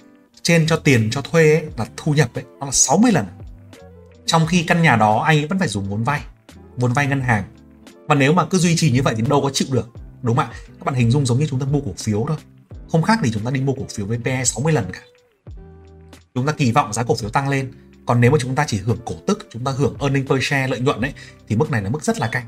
trên 0.46 0.66
cho 0.66 0.76
tiền 0.76 1.08
cho 1.10 1.22
thuê 1.22 1.54
ấy, 1.54 1.64
là 1.76 1.86
thu 1.96 2.12
nhập 2.12 2.30
ấy 2.34 2.44
nó 2.60 2.66
là 2.66 2.72
60 2.72 3.12
lần. 3.12 3.26
Trong 4.26 4.46
khi 4.46 4.62
căn 4.62 4.82
nhà 4.82 4.96
đó 4.96 5.18
anh 5.18 5.38
ấy 5.38 5.46
vẫn 5.46 5.58
phải 5.58 5.68
dùng 5.68 5.88
vốn 5.88 6.04
vay 6.04 6.20
vốn 6.76 6.92
vay 6.92 7.06
ngân 7.06 7.20
hàng. 7.20 7.44
Và 8.08 8.14
nếu 8.14 8.32
mà 8.32 8.46
cứ 8.46 8.58
duy 8.58 8.76
trì 8.76 8.90
như 8.90 9.02
vậy 9.02 9.14
thì 9.16 9.22
đâu 9.28 9.40
có 9.42 9.50
chịu 9.50 9.68
được 9.70 9.90
đúng 10.22 10.36
không 10.36 10.46
ạ? 10.46 10.52
Các 10.66 10.84
bạn 10.84 10.94
hình 10.94 11.10
dung 11.10 11.26
giống 11.26 11.38
như 11.38 11.46
chúng 11.50 11.60
ta 11.60 11.66
mua 11.66 11.80
cổ 11.80 11.92
phiếu 11.98 12.24
thôi. 12.28 12.36
Không 12.88 13.02
khác 13.02 13.18
thì 13.24 13.30
chúng 13.34 13.44
ta 13.44 13.50
đi 13.50 13.60
mua 13.60 13.72
cổ 13.72 13.86
phiếu 13.94 14.06
với 14.06 14.18
PE 14.24 14.44
60 14.44 14.72
lần 14.72 14.84
cả. 14.92 15.00
Chúng 16.34 16.46
ta 16.46 16.52
kỳ 16.52 16.72
vọng 16.72 16.92
giá 16.92 17.02
cổ 17.02 17.14
phiếu 17.14 17.30
tăng 17.30 17.48
lên. 17.48 17.72
Còn 18.06 18.20
nếu 18.20 18.30
mà 18.30 18.38
chúng 18.40 18.54
ta 18.54 18.64
chỉ 18.68 18.78
hưởng 18.78 18.98
cổ 19.04 19.14
tức 19.26 19.48
chúng 19.52 19.64
ta 19.64 19.72
hưởng 19.72 19.96
earning 20.00 20.26
per 20.26 20.38
share 20.42 20.68
lợi 20.68 20.80
nhuận 20.80 21.00
đấy 21.00 21.12
thì 21.48 21.56
mức 21.56 21.70
này 21.70 21.82
là 21.82 21.90
mức 21.90 22.02
rất 22.02 22.18
là 22.18 22.26
cạnh 22.26 22.44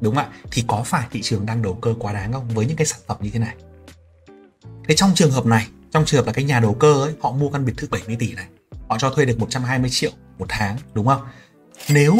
đúng 0.00 0.14
không 0.14 0.24
ạ? 0.24 0.30
Thì 0.50 0.64
có 0.66 0.82
phải 0.82 1.06
thị 1.10 1.22
trường 1.22 1.46
đang 1.46 1.62
đầu 1.62 1.74
cơ 1.74 1.94
quá 1.98 2.12
đáng 2.12 2.32
không? 2.32 2.48
Với 2.48 2.66
những 2.66 2.76
cái 2.76 2.86
sản 2.86 3.00
phẩm 3.06 3.16
như 3.20 3.30
thế 3.30 3.38
này. 3.38 3.54
Thế 4.88 4.94
trong 4.94 5.12
trường 5.14 5.30
hợp 5.30 5.46
này 5.46 5.66
trong 5.96 6.04
trường 6.04 6.20
hợp 6.20 6.26
là 6.26 6.32
cái 6.32 6.44
nhà 6.44 6.60
đầu 6.60 6.74
cơ 6.74 7.04
ấy 7.04 7.14
họ 7.20 7.30
mua 7.30 7.50
căn 7.50 7.64
biệt 7.64 7.72
thự 7.76 7.88
70 7.90 8.16
tỷ 8.18 8.34
này 8.34 8.46
họ 8.88 8.98
cho 8.98 9.10
thuê 9.10 9.24
được 9.24 9.38
120 9.38 9.90
triệu 9.90 10.10
một 10.38 10.46
tháng 10.48 10.76
đúng 10.94 11.06
không 11.06 11.28
nếu 11.88 12.16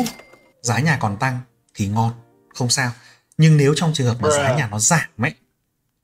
giá 0.62 0.80
nhà 0.80 0.97
còn 1.00 1.16
tăng 1.16 1.38
thì 1.75 1.88
ngon 1.88 2.12
không 2.54 2.68
sao 2.68 2.92
nhưng 3.38 3.56
nếu 3.56 3.75
trong 3.76 3.92
trường 3.95 4.06
hợp 4.06 4.16
mà 4.21 4.30
giá 4.30 4.56
nhà 4.56 4.68
nó 4.68 4.78
giảm 4.78 5.09
ấy 5.18 5.35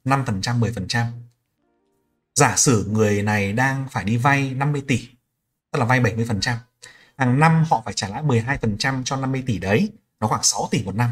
5%, 0.05 0.61
10%. 0.61 1.07
Giả 2.35 2.57
sử 2.57 2.87
người 2.91 3.23
này 3.23 3.53
đang 3.53 3.89
phải 3.91 4.05
đi 4.05 4.17
vay 4.17 4.55
50 4.55 4.83
tỷ, 4.89 5.09
tức 5.73 5.79
là 5.79 5.85
vay 5.85 6.01
70%. 6.01 6.57
Hàng 7.17 7.41
năm 7.41 7.65
họ 7.71 7.83
phải 7.85 7.95
trả 7.95 8.09
lãi 8.09 8.23
12% 8.23 9.03
cho 9.05 9.17
50 9.17 9.43
tỷ 9.47 9.59
đấy, 9.59 9.93
nó 10.21 10.29
khoảng 10.29 10.43
6 10.43 10.69
tỷ 10.71 10.83
một 10.83 10.95
năm. 10.95 11.11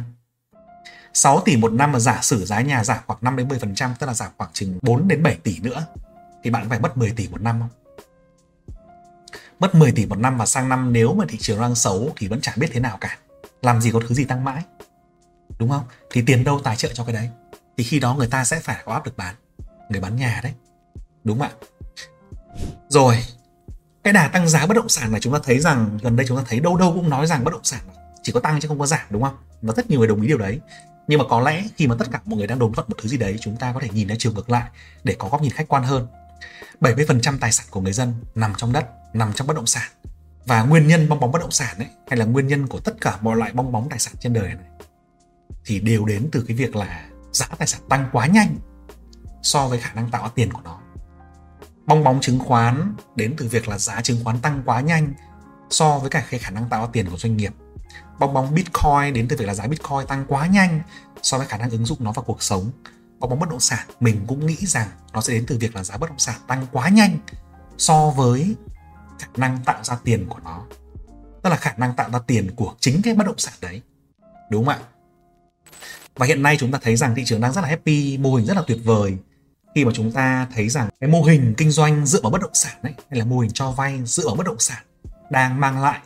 6 1.14 1.42
tỷ 1.44 1.56
một 1.56 1.72
năm 1.72 1.92
mà 1.92 1.98
giả 1.98 2.18
sử 2.22 2.44
giá 2.44 2.60
nhà 2.60 2.84
giảm 2.84 2.98
khoảng 3.06 3.18
5 3.22 3.36
đến 3.36 3.48
10%, 3.48 3.94
tức 3.98 4.06
là 4.06 4.14
giảm 4.14 4.30
khoảng 4.38 4.50
chừng 4.52 4.78
4 4.82 5.08
đến 5.08 5.22
7 5.22 5.34
tỷ 5.42 5.58
nữa 5.60 5.86
thì 6.42 6.50
bạn 6.50 6.68
phải 6.68 6.80
mất 6.80 6.96
10 6.96 7.10
tỷ 7.10 7.28
một 7.28 7.40
năm 7.40 7.60
không? 7.60 7.70
Mất 9.58 9.74
10 9.74 9.92
tỷ 9.92 10.06
một 10.06 10.18
năm 10.18 10.38
và 10.38 10.46
sang 10.46 10.68
năm 10.68 10.92
nếu 10.92 11.14
mà 11.14 11.24
thị 11.28 11.38
trường 11.40 11.60
đang 11.60 11.74
xấu 11.74 12.12
thì 12.16 12.28
vẫn 12.28 12.40
chẳng 12.40 12.58
biết 12.58 12.68
thế 12.72 12.80
nào 12.80 12.98
cả. 13.00 13.18
Làm 13.62 13.80
gì 13.80 13.90
có 13.92 14.00
thứ 14.08 14.14
gì 14.14 14.24
tăng 14.24 14.44
mãi. 14.44 14.62
Đúng 15.58 15.68
không? 15.68 15.84
Thì 16.10 16.22
tiền 16.26 16.44
đâu 16.44 16.60
tài 16.64 16.76
trợ 16.76 16.90
cho 16.94 17.04
cái 17.04 17.14
đấy? 17.14 17.30
thì 17.80 17.84
khi 17.84 18.00
đó 18.00 18.14
người 18.14 18.26
ta 18.26 18.44
sẽ 18.44 18.60
phải 18.60 18.82
có 18.84 18.92
áp 18.92 19.06
lực 19.06 19.16
bán 19.16 19.34
người 19.88 20.00
bán 20.00 20.16
nhà 20.16 20.40
đấy 20.42 20.52
đúng 21.24 21.38
không 21.38 21.48
ạ 21.48 21.54
rồi, 22.88 23.16
cái 24.04 24.12
đà 24.12 24.28
tăng 24.28 24.48
giá 24.48 24.66
bất 24.66 24.76
động 24.76 24.88
sản 24.88 25.12
này 25.12 25.20
chúng 25.20 25.32
ta 25.32 25.38
thấy 25.42 25.58
rằng 25.58 25.98
gần 26.02 26.16
đây 26.16 26.26
chúng 26.26 26.36
ta 26.36 26.44
thấy 26.48 26.60
đâu 26.60 26.76
đâu 26.76 26.92
cũng 26.94 27.10
nói 27.10 27.26
rằng 27.26 27.44
bất 27.44 27.50
động 27.50 27.64
sản 27.64 27.80
chỉ 28.22 28.32
có 28.32 28.40
tăng 28.40 28.60
chứ 28.60 28.68
không 28.68 28.78
có 28.78 28.86
giảm, 28.86 29.00
đúng 29.10 29.22
không 29.22 29.36
và 29.62 29.74
rất 29.74 29.90
nhiều 29.90 29.98
người 29.98 30.08
đồng 30.08 30.20
ý 30.20 30.28
điều 30.28 30.38
đấy 30.38 30.60
nhưng 31.06 31.18
mà 31.18 31.24
có 31.28 31.40
lẽ 31.40 31.64
khi 31.76 31.86
mà 31.86 31.96
tất 31.98 32.04
cả 32.12 32.20
mọi 32.24 32.38
người 32.38 32.46
đang 32.46 32.58
đồn 32.58 32.72
thuận 32.72 32.86
một 32.88 32.94
thứ 33.02 33.08
gì 33.08 33.16
đấy, 33.16 33.36
chúng 33.40 33.56
ta 33.56 33.72
có 33.72 33.80
thể 33.80 33.88
nhìn 33.92 34.08
ra 34.08 34.14
chiều 34.18 34.32
ngược 34.32 34.50
lại 34.50 34.70
để 35.04 35.16
có 35.18 35.28
góc 35.28 35.42
nhìn 35.42 35.52
khách 35.52 35.68
quan 35.68 35.82
hơn 35.82 36.06
70% 36.80 37.38
tài 37.38 37.52
sản 37.52 37.66
của 37.70 37.80
người 37.80 37.92
dân 37.92 38.14
nằm 38.34 38.52
trong 38.56 38.72
đất, 38.72 38.86
nằm 39.12 39.32
trong 39.32 39.46
bất 39.46 39.56
động 39.56 39.66
sản. 39.66 39.90
Và 40.46 40.62
nguyên 40.62 40.86
nhân 40.86 41.08
bong 41.08 41.20
bóng 41.20 41.32
bất 41.32 41.38
động 41.38 41.50
sản 41.50 41.78
ấy, 41.78 41.88
hay 42.08 42.18
là 42.18 42.24
nguyên 42.24 42.46
nhân 42.46 42.66
của 42.66 42.80
tất 42.80 42.94
cả 43.00 43.18
mọi 43.20 43.36
loại 43.36 43.52
bong 43.52 43.72
bóng 43.72 43.88
tài 43.88 43.98
sản 43.98 44.14
trên 44.20 44.32
đời 44.32 44.54
này, 44.54 44.68
thì 45.64 45.80
đều 45.80 46.04
đến 46.04 46.28
từ 46.32 46.44
cái 46.48 46.56
việc 46.56 46.76
là 46.76 47.08
giá 47.32 47.46
tài 47.58 47.68
sản 47.68 47.80
tăng 47.88 48.08
quá 48.12 48.26
nhanh 48.26 48.56
so 49.42 49.68
với 49.68 49.78
khả 49.78 49.92
năng 49.92 50.10
tạo 50.10 50.28
tiền 50.28 50.52
của 50.52 50.60
nó. 50.64 50.80
Bong 51.86 52.04
bóng 52.04 52.20
chứng 52.20 52.38
khoán 52.38 52.94
đến 53.16 53.34
từ 53.36 53.48
việc 53.48 53.68
là 53.68 53.78
giá 53.78 54.02
chứng 54.02 54.24
khoán 54.24 54.40
tăng 54.40 54.62
quá 54.66 54.80
nhanh 54.80 55.14
so 55.70 55.98
với 55.98 56.10
cả 56.10 56.24
cái 56.30 56.40
khả 56.40 56.50
năng 56.50 56.68
tạo 56.68 56.86
tiền 56.92 57.10
của 57.10 57.16
doanh 57.16 57.36
nghiệp. 57.36 57.52
Bong 58.18 58.34
bóng 58.34 58.54
bitcoin 58.54 59.14
đến 59.14 59.28
từ 59.28 59.36
việc 59.36 59.46
là 59.46 59.54
giá 59.54 59.66
bitcoin 59.66 60.06
tăng 60.08 60.24
quá 60.28 60.46
nhanh 60.46 60.80
so 61.22 61.38
với 61.38 61.46
khả 61.46 61.56
năng 61.56 61.70
ứng 61.70 61.86
dụng 61.86 61.98
nó 62.00 62.12
vào 62.12 62.24
cuộc 62.24 62.42
sống 62.42 62.70
có 63.20 63.28
bóng 63.28 63.38
bất 63.38 63.50
động 63.50 63.60
sản, 63.60 63.86
mình 64.00 64.24
cũng 64.26 64.46
nghĩ 64.46 64.56
rằng 64.56 64.88
nó 65.12 65.20
sẽ 65.20 65.34
đến 65.34 65.44
từ 65.46 65.58
việc 65.58 65.76
là 65.76 65.84
giá 65.84 65.96
bất 65.96 66.10
động 66.10 66.18
sản 66.18 66.40
tăng 66.46 66.66
quá 66.72 66.88
nhanh 66.88 67.18
so 67.78 68.10
với 68.10 68.56
khả 69.18 69.26
năng 69.36 69.58
tạo 69.64 69.84
ra 69.84 69.98
tiền 70.04 70.26
của 70.28 70.38
nó. 70.44 70.62
Tức 71.42 71.50
là 71.50 71.56
khả 71.56 71.72
năng 71.76 71.94
tạo 71.96 72.10
ra 72.10 72.18
tiền 72.26 72.50
của 72.56 72.74
chính 72.80 73.02
cái 73.02 73.14
bất 73.14 73.26
động 73.26 73.38
sản 73.38 73.54
đấy, 73.60 73.82
đúng 74.50 74.64
không 74.64 74.74
ạ? 74.74 74.80
Và 76.14 76.26
hiện 76.26 76.42
nay 76.42 76.56
chúng 76.60 76.72
ta 76.72 76.78
thấy 76.82 76.96
rằng 76.96 77.14
thị 77.14 77.22
trường 77.26 77.40
đang 77.40 77.52
rất 77.52 77.60
là 77.60 77.68
happy, 77.68 78.18
mô 78.18 78.34
hình 78.34 78.46
rất 78.46 78.56
là 78.56 78.62
tuyệt 78.66 78.78
vời. 78.84 79.16
Khi 79.74 79.84
mà 79.84 79.92
chúng 79.94 80.12
ta 80.12 80.46
thấy 80.54 80.68
rằng 80.68 80.88
cái 81.00 81.10
mô 81.10 81.22
hình 81.22 81.54
kinh 81.56 81.70
doanh 81.70 82.06
dựa 82.06 82.20
vào 82.22 82.30
bất 82.30 82.40
động 82.40 82.54
sản 82.54 82.76
ấy, 82.82 82.92
hay 83.10 83.18
là 83.18 83.24
mô 83.24 83.38
hình 83.38 83.50
cho 83.54 83.70
vay 83.70 84.00
dựa 84.04 84.26
vào 84.26 84.34
bất 84.34 84.46
động 84.46 84.58
sản 84.58 84.82
đang 85.30 85.60
mang 85.60 85.82
lại 85.82 86.00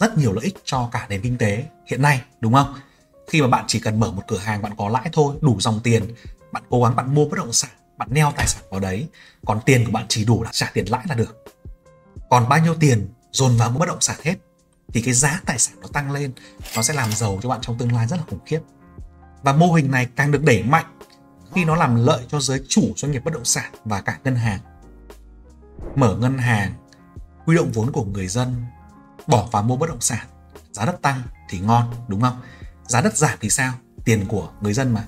rất 0.00 0.18
nhiều 0.18 0.32
lợi 0.32 0.44
ích 0.44 0.56
cho 0.64 0.88
cả 0.92 1.06
nền 1.08 1.20
kinh 1.22 1.38
tế 1.38 1.64
hiện 1.86 2.02
nay, 2.02 2.22
đúng 2.40 2.52
không? 2.52 2.74
Khi 3.26 3.42
mà 3.42 3.48
bạn 3.48 3.64
chỉ 3.68 3.80
cần 3.80 4.00
mở 4.00 4.12
một 4.12 4.22
cửa 4.28 4.38
hàng, 4.38 4.62
bạn 4.62 4.72
có 4.78 4.88
lãi 4.88 5.08
thôi, 5.12 5.34
đủ 5.40 5.60
dòng 5.60 5.80
tiền 5.84 6.14
bạn 6.52 6.62
cố 6.70 6.84
gắng 6.84 6.96
bạn 6.96 7.14
mua 7.14 7.28
bất 7.28 7.36
động 7.36 7.52
sản, 7.52 7.70
bạn 7.96 8.08
neo 8.12 8.32
tài 8.36 8.46
sản 8.46 8.64
vào 8.70 8.80
đấy, 8.80 9.08
còn 9.46 9.60
tiền 9.66 9.84
của 9.84 9.92
bạn 9.92 10.06
chỉ 10.08 10.24
đủ 10.24 10.42
là 10.42 10.50
trả 10.52 10.70
tiền 10.74 10.90
lãi 10.90 11.04
là 11.08 11.14
được. 11.14 11.44
Còn 12.30 12.48
bao 12.48 12.58
nhiêu 12.58 12.74
tiền 12.80 13.08
dồn 13.32 13.56
vào 13.56 13.70
mua 13.70 13.78
bất 13.78 13.88
động 13.88 14.00
sản 14.00 14.16
hết, 14.24 14.34
thì 14.92 15.02
cái 15.02 15.14
giá 15.14 15.40
tài 15.46 15.58
sản 15.58 15.80
nó 15.80 15.88
tăng 15.92 16.10
lên, 16.10 16.32
nó 16.76 16.82
sẽ 16.82 16.94
làm 16.94 17.12
giàu 17.12 17.38
cho 17.42 17.48
bạn 17.48 17.60
trong 17.62 17.78
tương 17.78 17.92
lai 17.92 18.06
rất 18.06 18.16
là 18.16 18.22
khủng 18.30 18.44
khiếp. 18.46 18.60
Và 19.42 19.52
mô 19.52 19.72
hình 19.72 19.90
này 19.90 20.08
càng 20.16 20.30
được 20.30 20.42
đẩy 20.42 20.62
mạnh 20.62 20.98
khi 21.54 21.64
nó 21.64 21.76
làm 21.76 21.94
lợi 21.94 22.24
cho 22.28 22.40
giới 22.40 22.64
chủ 22.68 22.92
doanh 22.96 23.12
nghiệp 23.12 23.24
bất 23.24 23.34
động 23.34 23.44
sản 23.44 23.72
và 23.84 24.00
cả 24.00 24.18
ngân 24.24 24.36
hàng. 24.36 24.60
Mở 25.96 26.16
ngân 26.16 26.38
hàng, 26.38 26.72
huy 27.44 27.56
động 27.56 27.70
vốn 27.74 27.92
của 27.92 28.04
người 28.04 28.28
dân, 28.28 28.64
bỏ 29.26 29.48
vào 29.52 29.62
mua 29.62 29.76
bất 29.76 29.88
động 29.88 30.00
sản. 30.00 30.26
Giá 30.72 30.84
đất 30.84 31.02
tăng 31.02 31.22
thì 31.48 31.58
ngon, 31.58 31.94
đúng 32.08 32.20
không? 32.20 32.40
Giá 32.86 33.00
đất 33.00 33.16
giảm 33.16 33.38
thì 33.40 33.50
sao? 33.50 33.74
Tiền 34.04 34.24
của 34.28 34.50
người 34.60 34.72
dân 34.72 34.94
mà 34.94 35.04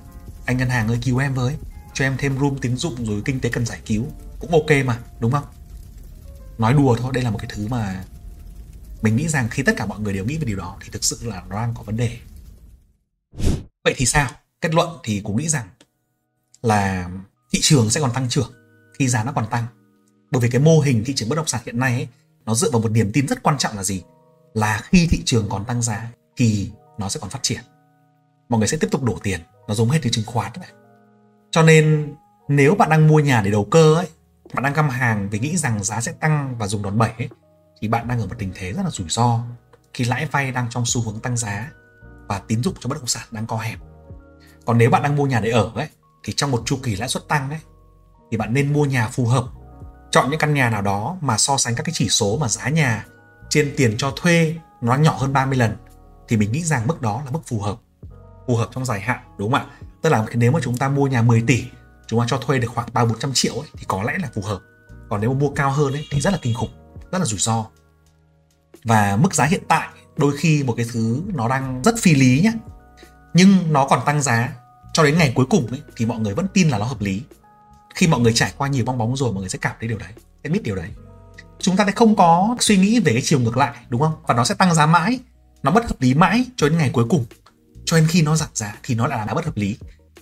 anh 0.51 0.57
ngân 0.57 0.69
hàng 0.69 0.87
ơi 0.87 0.99
cứu 1.01 1.17
em 1.17 1.33
với. 1.33 1.55
Cho 1.93 2.05
em 2.05 2.15
thêm 2.17 2.39
room 2.39 2.57
tín 2.57 2.77
dụng 2.77 3.05
rồi 3.05 3.21
kinh 3.25 3.39
tế 3.39 3.49
cần 3.49 3.65
giải 3.65 3.81
cứu. 3.85 4.05
Cũng 4.39 4.51
ok 4.51 4.85
mà 4.85 4.99
đúng 5.19 5.31
không? 5.31 5.43
Nói 6.57 6.73
đùa 6.73 6.95
thôi 6.99 7.11
đây 7.13 7.23
là 7.23 7.29
một 7.29 7.37
cái 7.37 7.49
thứ 7.53 7.67
mà 7.67 8.03
mình 9.01 9.15
nghĩ 9.15 9.27
rằng 9.27 9.49
khi 9.49 9.63
tất 9.63 9.73
cả 9.77 9.85
mọi 9.85 9.99
người 9.99 10.13
đều 10.13 10.25
nghĩ 10.25 10.37
về 10.37 10.45
điều 10.45 10.57
đó 10.57 10.77
thì 10.81 10.89
thực 10.91 11.03
sự 11.03 11.19
là 11.23 11.43
nó 11.49 11.55
đang 11.55 11.73
có 11.77 11.83
vấn 11.83 11.97
đề. 11.97 12.17
Vậy 13.83 13.93
thì 13.97 14.05
sao? 14.05 14.29
Kết 14.61 14.73
luận 14.73 14.89
thì 15.03 15.21
cũng 15.23 15.37
nghĩ 15.37 15.49
rằng 15.49 15.67
là 16.61 17.09
thị 17.53 17.59
trường 17.61 17.89
sẽ 17.89 18.01
còn 18.01 18.13
tăng 18.13 18.29
trưởng 18.29 18.51
khi 18.99 19.07
giá 19.07 19.23
nó 19.23 19.31
còn 19.31 19.47
tăng. 19.49 19.65
Bởi 20.31 20.41
vì 20.41 20.49
cái 20.49 20.61
mô 20.61 20.79
hình 20.79 21.03
thị 21.05 21.13
trường 21.15 21.29
bất 21.29 21.35
động 21.35 21.47
sản 21.47 21.61
hiện 21.65 21.79
nay 21.79 21.93
ấy, 21.93 22.07
nó 22.45 22.55
dựa 22.55 22.71
vào 22.71 22.81
một 22.81 22.91
niềm 22.91 23.11
tin 23.13 23.27
rất 23.27 23.43
quan 23.43 23.57
trọng 23.57 23.75
là 23.75 23.83
gì? 23.83 24.03
Là 24.53 24.81
khi 24.83 25.07
thị 25.07 25.21
trường 25.25 25.49
còn 25.49 25.65
tăng 25.65 25.81
giá 25.81 26.11
thì 26.37 26.71
nó 26.97 27.09
sẽ 27.09 27.19
còn 27.19 27.29
phát 27.29 27.39
triển. 27.41 27.61
Mọi 28.49 28.59
người 28.59 28.67
sẽ 28.67 28.77
tiếp 28.77 28.87
tục 28.91 29.03
đổ 29.03 29.19
tiền 29.23 29.41
nó 29.67 29.73
giống 29.73 29.89
hết 29.89 29.99
như 30.03 30.09
chứng 30.09 30.25
khoán 30.25 30.51
này. 30.59 30.69
Cho 31.51 31.63
nên 31.63 32.15
nếu 32.47 32.75
bạn 32.75 32.89
đang 32.89 33.07
mua 33.07 33.19
nhà 33.19 33.41
để 33.41 33.51
đầu 33.51 33.65
cơ 33.65 33.95
ấy 33.95 34.07
bạn 34.53 34.63
đang 34.63 34.73
găm 34.73 34.89
hàng 34.89 35.29
vì 35.29 35.39
nghĩ 35.39 35.57
rằng 35.57 35.83
giá 35.83 36.01
sẽ 36.01 36.11
tăng 36.11 36.55
và 36.57 36.67
dùng 36.67 36.83
đòn 36.83 36.97
bẩy 36.97 37.11
ấy, 37.17 37.29
thì 37.81 37.87
bạn 37.87 38.07
đang 38.07 38.19
ở 38.19 38.25
một 38.25 38.35
tình 38.39 38.51
thế 38.55 38.73
rất 38.73 38.81
là 38.83 38.89
rủi 38.89 39.07
ro 39.09 39.39
khi 39.93 40.03
lãi 40.03 40.25
vay 40.25 40.51
đang 40.51 40.67
trong 40.69 40.83
xu 40.85 41.01
hướng 41.01 41.19
tăng 41.19 41.37
giá 41.37 41.71
và 42.27 42.39
tín 42.39 42.63
dụng 42.63 42.73
cho 42.79 42.89
bất 42.89 42.95
động 42.97 43.07
sản 43.07 43.23
đang 43.31 43.47
co 43.47 43.57
hẹp. 43.57 43.79
Còn 44.65 44.77
nếu 44.77 44.89
bạn 44.89 45.03
đang 45.03 45.15
mua 45.15 45.25
nhà 45.25 45.39
để 45.39 45.49
ở 45.49 45.71
ấy 45.75 45.87
thì 46.23 46.33
trong 46.33 46.51
một 46.51 46.61
chu 46.65 46.77
kỳ 46.83 46.95
lãi 46.95 47.09
suất 47.09 47.27
tăng 47.27 47.49
ấy 47.49 47.59
thì 48.31 48.37
bạn 48.37 48.53
nên 48.53 48.73
mua 48.73 48.85
nhà 48.85 49.07
phù 49.07 49.25
hợp. 49.25 49.45
Chọn 50.11 50.29
những 50.29 50.39
căn 50.39 50.53
nhà 50.53 50.69
nào 50.69 50.81
đó 50.81 51.17
mà 51.21 51.37
so 51.37 51.57
sánh 51.57 51.75
các 51.75 51.83
cái 51.83 51.93
chỉ 51.95 52.09
số 52.09 52.37
mà 52.37 52.47
giá 52.47 52.69
nhà 52.69 53.05
trên 53.49 53.73
tiền 53.77 53.95
cho 53.97 54.13
thuê 54.15 54.55
nó 54.81 54.95
nhỏ 54.95 55.17
hơn 55.17 55.33
30 55.33 55.57
lần 55.57 55.77
thì 56.27 56.37
mình 56.37 56.51
nghĩ 56.51 56.63
rằng 56.63 56.87
mức 56.87 57.01
đó 57.01 57.21
là 57.25 57.31
mức 57.31 57.41
phù 57.45 57.59
hợp 57.59 57.75
phù 58.47 58.55
hợp 58.55 58.69
trong 58.75 58.85
dài 58.85 59.01
hạn 59.01 59.19
đúng 59.37 59.51
không 59.51 59.61
ạ? 59.61 59.87
Tức 60.01 60.09
là 60.09 60.25
nếu 60.33 60.51
mà 60.51 60.59
chúng 60.63 60.77
ta 60.77 60.89
mua 60.89 61.07
nhà 61.07 61.21
10 61.21 61.43
tỷ 61.47 61.63
chúng 62.07 62.19
ta 62.19 62.25
cho 62.29 62.37
thuê 62.37 62.59
được 62.59 62.67
khoảng 62.75 62.87
ba 62.93 63.05
bốn 63.05 63.19
trăm 63.19 63.31
triệu 63.33 63.53
ấy, 63.53 63.67
thì 63.77 63.85
có 63.87 64.03
lẽ 64.03 64.17
là 64.21 64.29
phù 64.33 64.41
hợp. 64.41 64.59
Còn 65.09 65.21
nếu 65.21 65.33
mà 65.33 65.39
mua 65.39 65.49
cao 65.49 65.71
hơn 65.71 65.93
ấy, 65.93 66.07
thì 66.11 66.21
rất 66.21 66.33
là 66.33 66.39
kinh 66.41 66.53
khủng 66.53 66.69
rất 67.11 67.19
là 67.19 67.25
rủi 67.25 67.39
ro. 67.39 67.65
Và 68.83 69.17
mức 69.21 69.33
giá 69.33 69.45
hiện 69.45 69.61
tại 69.67 69.89
đôi 70.17 70.37
khi 70.37 70.63
một 70.63 70.73
cái 70.77 70.85
thứ 70.93 71.21
nó 71.33 71.47
đang 71.47 71.81
rất 71.83 71.95
phi 71.99 72.15
lý 72.15 72.41
nhé 72.41 72.53
nhưng 73.33 73.73
nó 73.73 73.87
còn 73.87 73.99
tăng 74.05 74.21
giá 74.21 74.53
cho 74.93 75.03
đến 75.03 75.17
ngày 75.17 75.31
cuối 75.35 75.45
cùng 75.49 75.67
ấy, 75.67 75.81
thì 75.97 76.05
mọi 76.05 76.19
người 76.19 76.33
vẫn 76.33 76.47
tin 76.53 76.69
là 76.69 76.77
nó 76.77 76.85
hợp 76.85 77.01
lý. 77.01 77.23
Khi 77.95 78.07
mọi 78.07 78.19
người 78.19 78.33
trải 78.33 78.53
qua 78.57 78.67
nhiều 78.67 78.85
bong 78.85 78.97
bóng 78.97 79.15
rồi 79.15 79.31
mọi 79.31 79.41
người 79.41 79.49
sẽ 79.49 79.59
cảm 79.61 79.75
thấy 79.79 79.89
điều 79.89 79.97
đấy 79.97 80.11
sẽ 80.43 80.49
biết 80.49 80.63
điều 80.63 80.75
đấy. 80.75 80.89
Chúng 81.59 81.77
ta 81.77 81.85
sẽ 81.85 81.91
không 81.91 82.15
có 82.15 82.55
suy 82.59 82.77
nghĩ 82.77 82.99
về 82.99 83.13
cái 83.13 83.21
chiều 83.21 83.39
ngược 83.39 83.57
lại 83.57 83.73
đúng 83.89 84.01
không? 84.01 84.13
Và 84.27 84.33
nó 84.33 84.43
sẽ 84.43 84.55
tăng 84.55 84.73
giá 84.73 84.85
mãi 84.85 85.19
nó 85.63 85.71
bất 85.71 85.83
hợp 85.83 86.01
lý 86.01 86.13
mãi 86.13 86.45
cho 86.55 86.69
đến 86.69 86.77
ngày 86.77 86.89
cuối 86.93 87.05
cùng 87.09 87.25
cho 87.91 87.97
đến 87.97 88.07
khi 88.07 88.21
nó 88.21 88.35
giảm 88.35 88.49
giá 88.53 88.75
thì 88.83 88.95
nó 88.95 89.07
lại 89.07 89.27
là 89.27 89.33
bất 89.33 89.45
hợp 89.45 89.57
lý. 89.57 89.77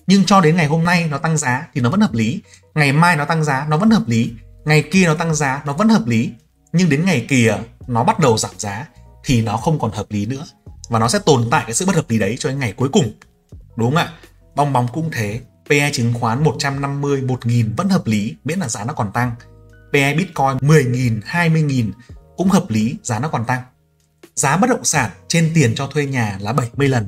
Nhưng 0.07 0.25
cho 0.25 0.41
đến 0.41 0.55
ngày 0.55 0.65
hôm 0.65 0.83
nay 0.83 1.07
nó 1.07 1.17
tăng 1.17 1.37
giá 1.37 1.67
thì 1.73 1.81
nó 1.81 1.89
vẫn 1.89 2.01
hợp 2.01 2.13
lý. 2.13 2.41
Ngày 2.75 2.91
mai 2.91 3.15
nó 3.15 3.25
tăng 3.25 3.43
giá 3.43 3.65
nó 3.69 3.77
vẫn 3.77 3.89
hợp 3.89 4.07
lý. 4.07 4.31
Ngày 4.65 4.83
kia 4.91 5.05
nó 5.05 5.13
tăng 5.13 5.35
giá 5.35 5.61
nó 5.65 5.73
vẫn 5.73 5.89
hợp 5.89 6.07
lý. 6.07 6.31
Nhưng 6.73 6.89
đến 6.89 7.05
ngày 7.05 7.25
kia 7.29 7.57
nó 7.87 8.03
bắt 8.03 8.19
đầu 8.19 8.37
giảm 8.37 8.51
giá 8.57 8.87
thì 9.23 9.41
nó 9.41 9.57
không 9.57 9.79
còn 9.79 9.91
hợp 9.91 10.05
lý 10.09 10.25
nữa. 10.25 10.45
Và 10.89 10.99
nó 10.99 11.07
sẽ 11.07 11.19
tồn 11.19 11.47
tại 11.51 11.63
cái 11.65 11.73
sự 11.73 11.85
bất 11.85 11.95
hợp 11.95 12.09
lý 12.09 12.19
đấy 12.19 12.35
cho 12.39 12.49
đến 12.49 12.59
ngày 12.59 12.73
cuối 12.73 12.89
cùng. 12.89 13.11
Đúng 13.75 13.89
không 13.89 13.95
ạ? 13.95 14.13
Bong 14.55 14.73
bóng 14.73 14.87
cũng 14.93 15.09
thế. 15.11 15.41
PE 15.69 15.91
chứng 15.93 16.13
khoán 16.13 16.43
150, 16.43 17.21
1000 17.21 17.73
vẫn 17.77 17.89
hợp 17.89 18.07
lý 18.07 18.35
miễn 18.43 18.59
là 18.59 18.69
giá 18.69 18.83
nó 18.83 18.93
còn 18.93 19.11
tăng. 19.11 19.31
PE 19.93 20.13
Bitcoin 20.13 20.57
10.000, 20.57 21.21
20.000 21.21 21.91
cũng 22.37 22.49
hợp 22.49 22.65
lý, 22.69 22.95
giá 23.03 23.19
nó 23.19 23.27
còn 23.27 23.45
tăng. 23.45 23.61
Giá 24.35 24.57
bất 24.57 24.69
động 24.69 24.83
sản 24.83 25.09
trên 25.27 25.51
tiền 25.55 25.75
cho 25.75 25.87
thuê 25.87 26.05
nhà 26.05 26.37
là 26.41 26.53
70 26.53 26.89
lần. 26.89 27.07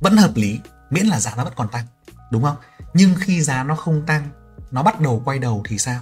Vẫn 0.00 0.16
hợp 0.16 0.32
lý, 0.34 0.60
miễn 0.90 1.06
là 1.06 1.20
giá 1.20 1.34
nó 1.36 1.44
vẫn 1.44 1.52
còn 1.56 1.68
tăng. 1.68 1.86
Đúng 2.30 2.42
không? 2.42 2.56
Nhưng 2.94 3.14
khi 3.18 3.42
giá 3.42 3.64
nó 3.64 3.76
không 3.76 4.06
tăng, 4.06 4.28
nó 4.70 4.82
bắt 4.82 5.00
đầu 5.00 5.22
quay 5.24 5.38
đầu 5.38 5.64
thì 5.68 5.78
sao? 5.78 6.00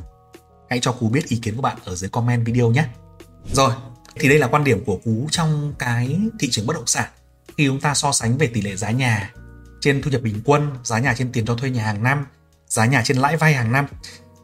Hãy 0.71 0.81
cho 0.83 0.93
Cú 0.93 1.09
biết 1.09 1.29
ý 1.29 1.37
kiến 1.37 1.57
của 1.57 1.63
bạn 1.63 1.79
ở 1.85 1.95
dưới 1.95 2.11
comment 2.11 2.47
video 2.47 2.71
nhé. 2.71 2.85
Rồi, 3.53 3.73
thì 4.15 4.29
đây 4.29 4.39
là 4.39 4.47
quan 4.47 4.65
điểm 4.65 4.85
của 4.85 5.01
Cú 5.05 5.29
trong 5.31 5.75
cái 5.79 6.21
thị 6.39 6.49
trường 6.51 6.67
bất 6.67 6.75
động 6.75 6.87
sản. 6.87 7.11
Khi 7.57 7.67
chúng 7.67 7.81
ta 7.81 7.95
so 7.95 8.13
sánh 8.13 8.39
về 8.39 8.47
tỷ 8.47 8.61
lệ 8.63 8.77
giá 8.77 8.91
nhà 8.91 9.33
trên 9.81 10.03
thu 10.03 10.11
nhập 10.11 10.23
bình 10.23 10.43
quân, 10.45 10.71
giá 10.85 10.99
nhà 10.99 11.15
trên 11.19 11.33
tiền 11.33 11.47
cho 11.47 11.55
thuê 11.55 11.71
nhà 11.71 11.85
hàng 11.85 12.03
năm, 12.03 12.27
giá 12.69 12.87
nhà 12.87 13.03
trên 13.05 13.17
lãi 13.17 13.37
vay 13.37 13.55
hàng 13.55 13.73
năm. 13.73 13.87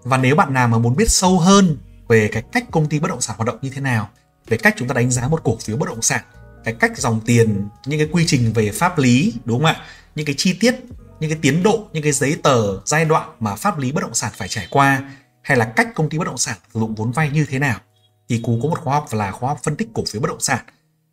Và 0.02 0.16
nếu 0.16 0.36
bạn 0.36 0.54
nào 0.54 0.68
mà 0.68 0.78
muốn 0.78 0.96
biết 0.96 1.10
sâu 1.10 1.38
hơn 1.38 1.78
về 2.08 2.28
cái 2.32 2.42
cách 2.52 2.64
công 2.70 2.88
ty 2.88 2.98
bất 2.98 3.08
động 3.08 3.20
sản 3.20 3.36
hoạt 3.36 3.46
động 3.46 3.58
như 3.62 3.70
thế 3.70 3.80
nào, 3.80 4.08
về 4.46 4.56
cách 4.56 4.74
chúng 4.76 4.88
ta 4.88 4.94
đánh 4.94 5.10
giá 5.10 5.28
một 5.28 5.40
cổ 5.44 5.56
phiếu 5.64 5.76
bất 5.76 5.88
động 5.88 6.02
sản, 6.02 6.24
cái 6.66 6.74
cách 6.74 6.98
dòng 6.98 7.20
tiền, 7.26 7.68
những 7.86 7.98
cái 7.98 8.08
quy 8.12 8.24
trình 8.26 8.52
về 8.52 8.70
pháp 8.70 8.98
lý, 8.98 9.34
đúng 9.44 9.58
không 9.58 9.66
ạ? 9.66 9.84
Những 10.14 10.26
cái 10.26 10.34
chi 10.38 10.56
tiết, 10.60 10.74
những 11.20 11.30
cái 11.30 11.38
tiến 11.42 11.62
độ, 11.62 11.88
những 11.92 12.02
cái 12.02 12.12
giấy 12.12 12.36
tờ, 12.42 12.80
giai 12.84 13.04
đoạn 13.04 13.30
mà 13.40 13.56
pháp 13.56 13.78
lý 13.78 13.92
bất 13.92 14.00
động 14.00 14.14
sản 14.14 14.32
phải 14.36 14.48
trải 14.48 14.66
qua 14.70 15.02
hay 15.42 15.58
là 15.58 15.64
cách 15.64 15.88
công 15.94 16.08
ty 16.08 16.18
bất 16.18 16.24
động 16.24 16.38
sản 16.38 16.56
sử 16.74 16.80
dụng 16.80 16.94
vốn 16.94 17.12
vay 17.12 17.30
như 17.30 17.46
thế 17.48 17.58
nào 17.58 17.80
thì 18.28 18.40
cú 18.42 18.60
có 18.62 18.68
một 18.68 18.78
khóa 18.78 18.94
học 18.94 19.06
là 19.12 19.32
khóa 19.32 19.48
học 19.48 19.60
phân 19.62 19.76
tích 19.76 19.88
cổ 19.94 20.04
phiếu 20.08 20.22
bất 20.22 20.28
động 20.28 20.40
sản 20.40 20.58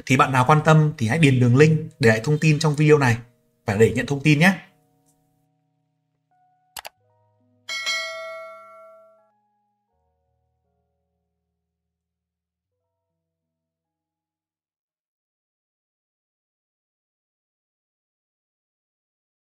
thì 0.06 0.18
bạn 0.18 0.32
nào 0.32 0.46
quan 0.48 0.62
tâm 0.66 0.94
thì 0.98 1.08
hãy 1.08 1.18
điền 1.18 1.40
đường 1.40 1.58
link 1.58 1.80
để 2.00 2.10
lại 2.10 2.22
thông 2.24 2.38
tin 2.38 2.60
trong 2.60 2.76
video 2.76 2.98
này 2.98 3.18
và 3.66 3.74
để 3.74 3.92
nhận 3.96 4.06
thông 4.06 4.20
tin 4.20 4.40
nhé 4.40 4.54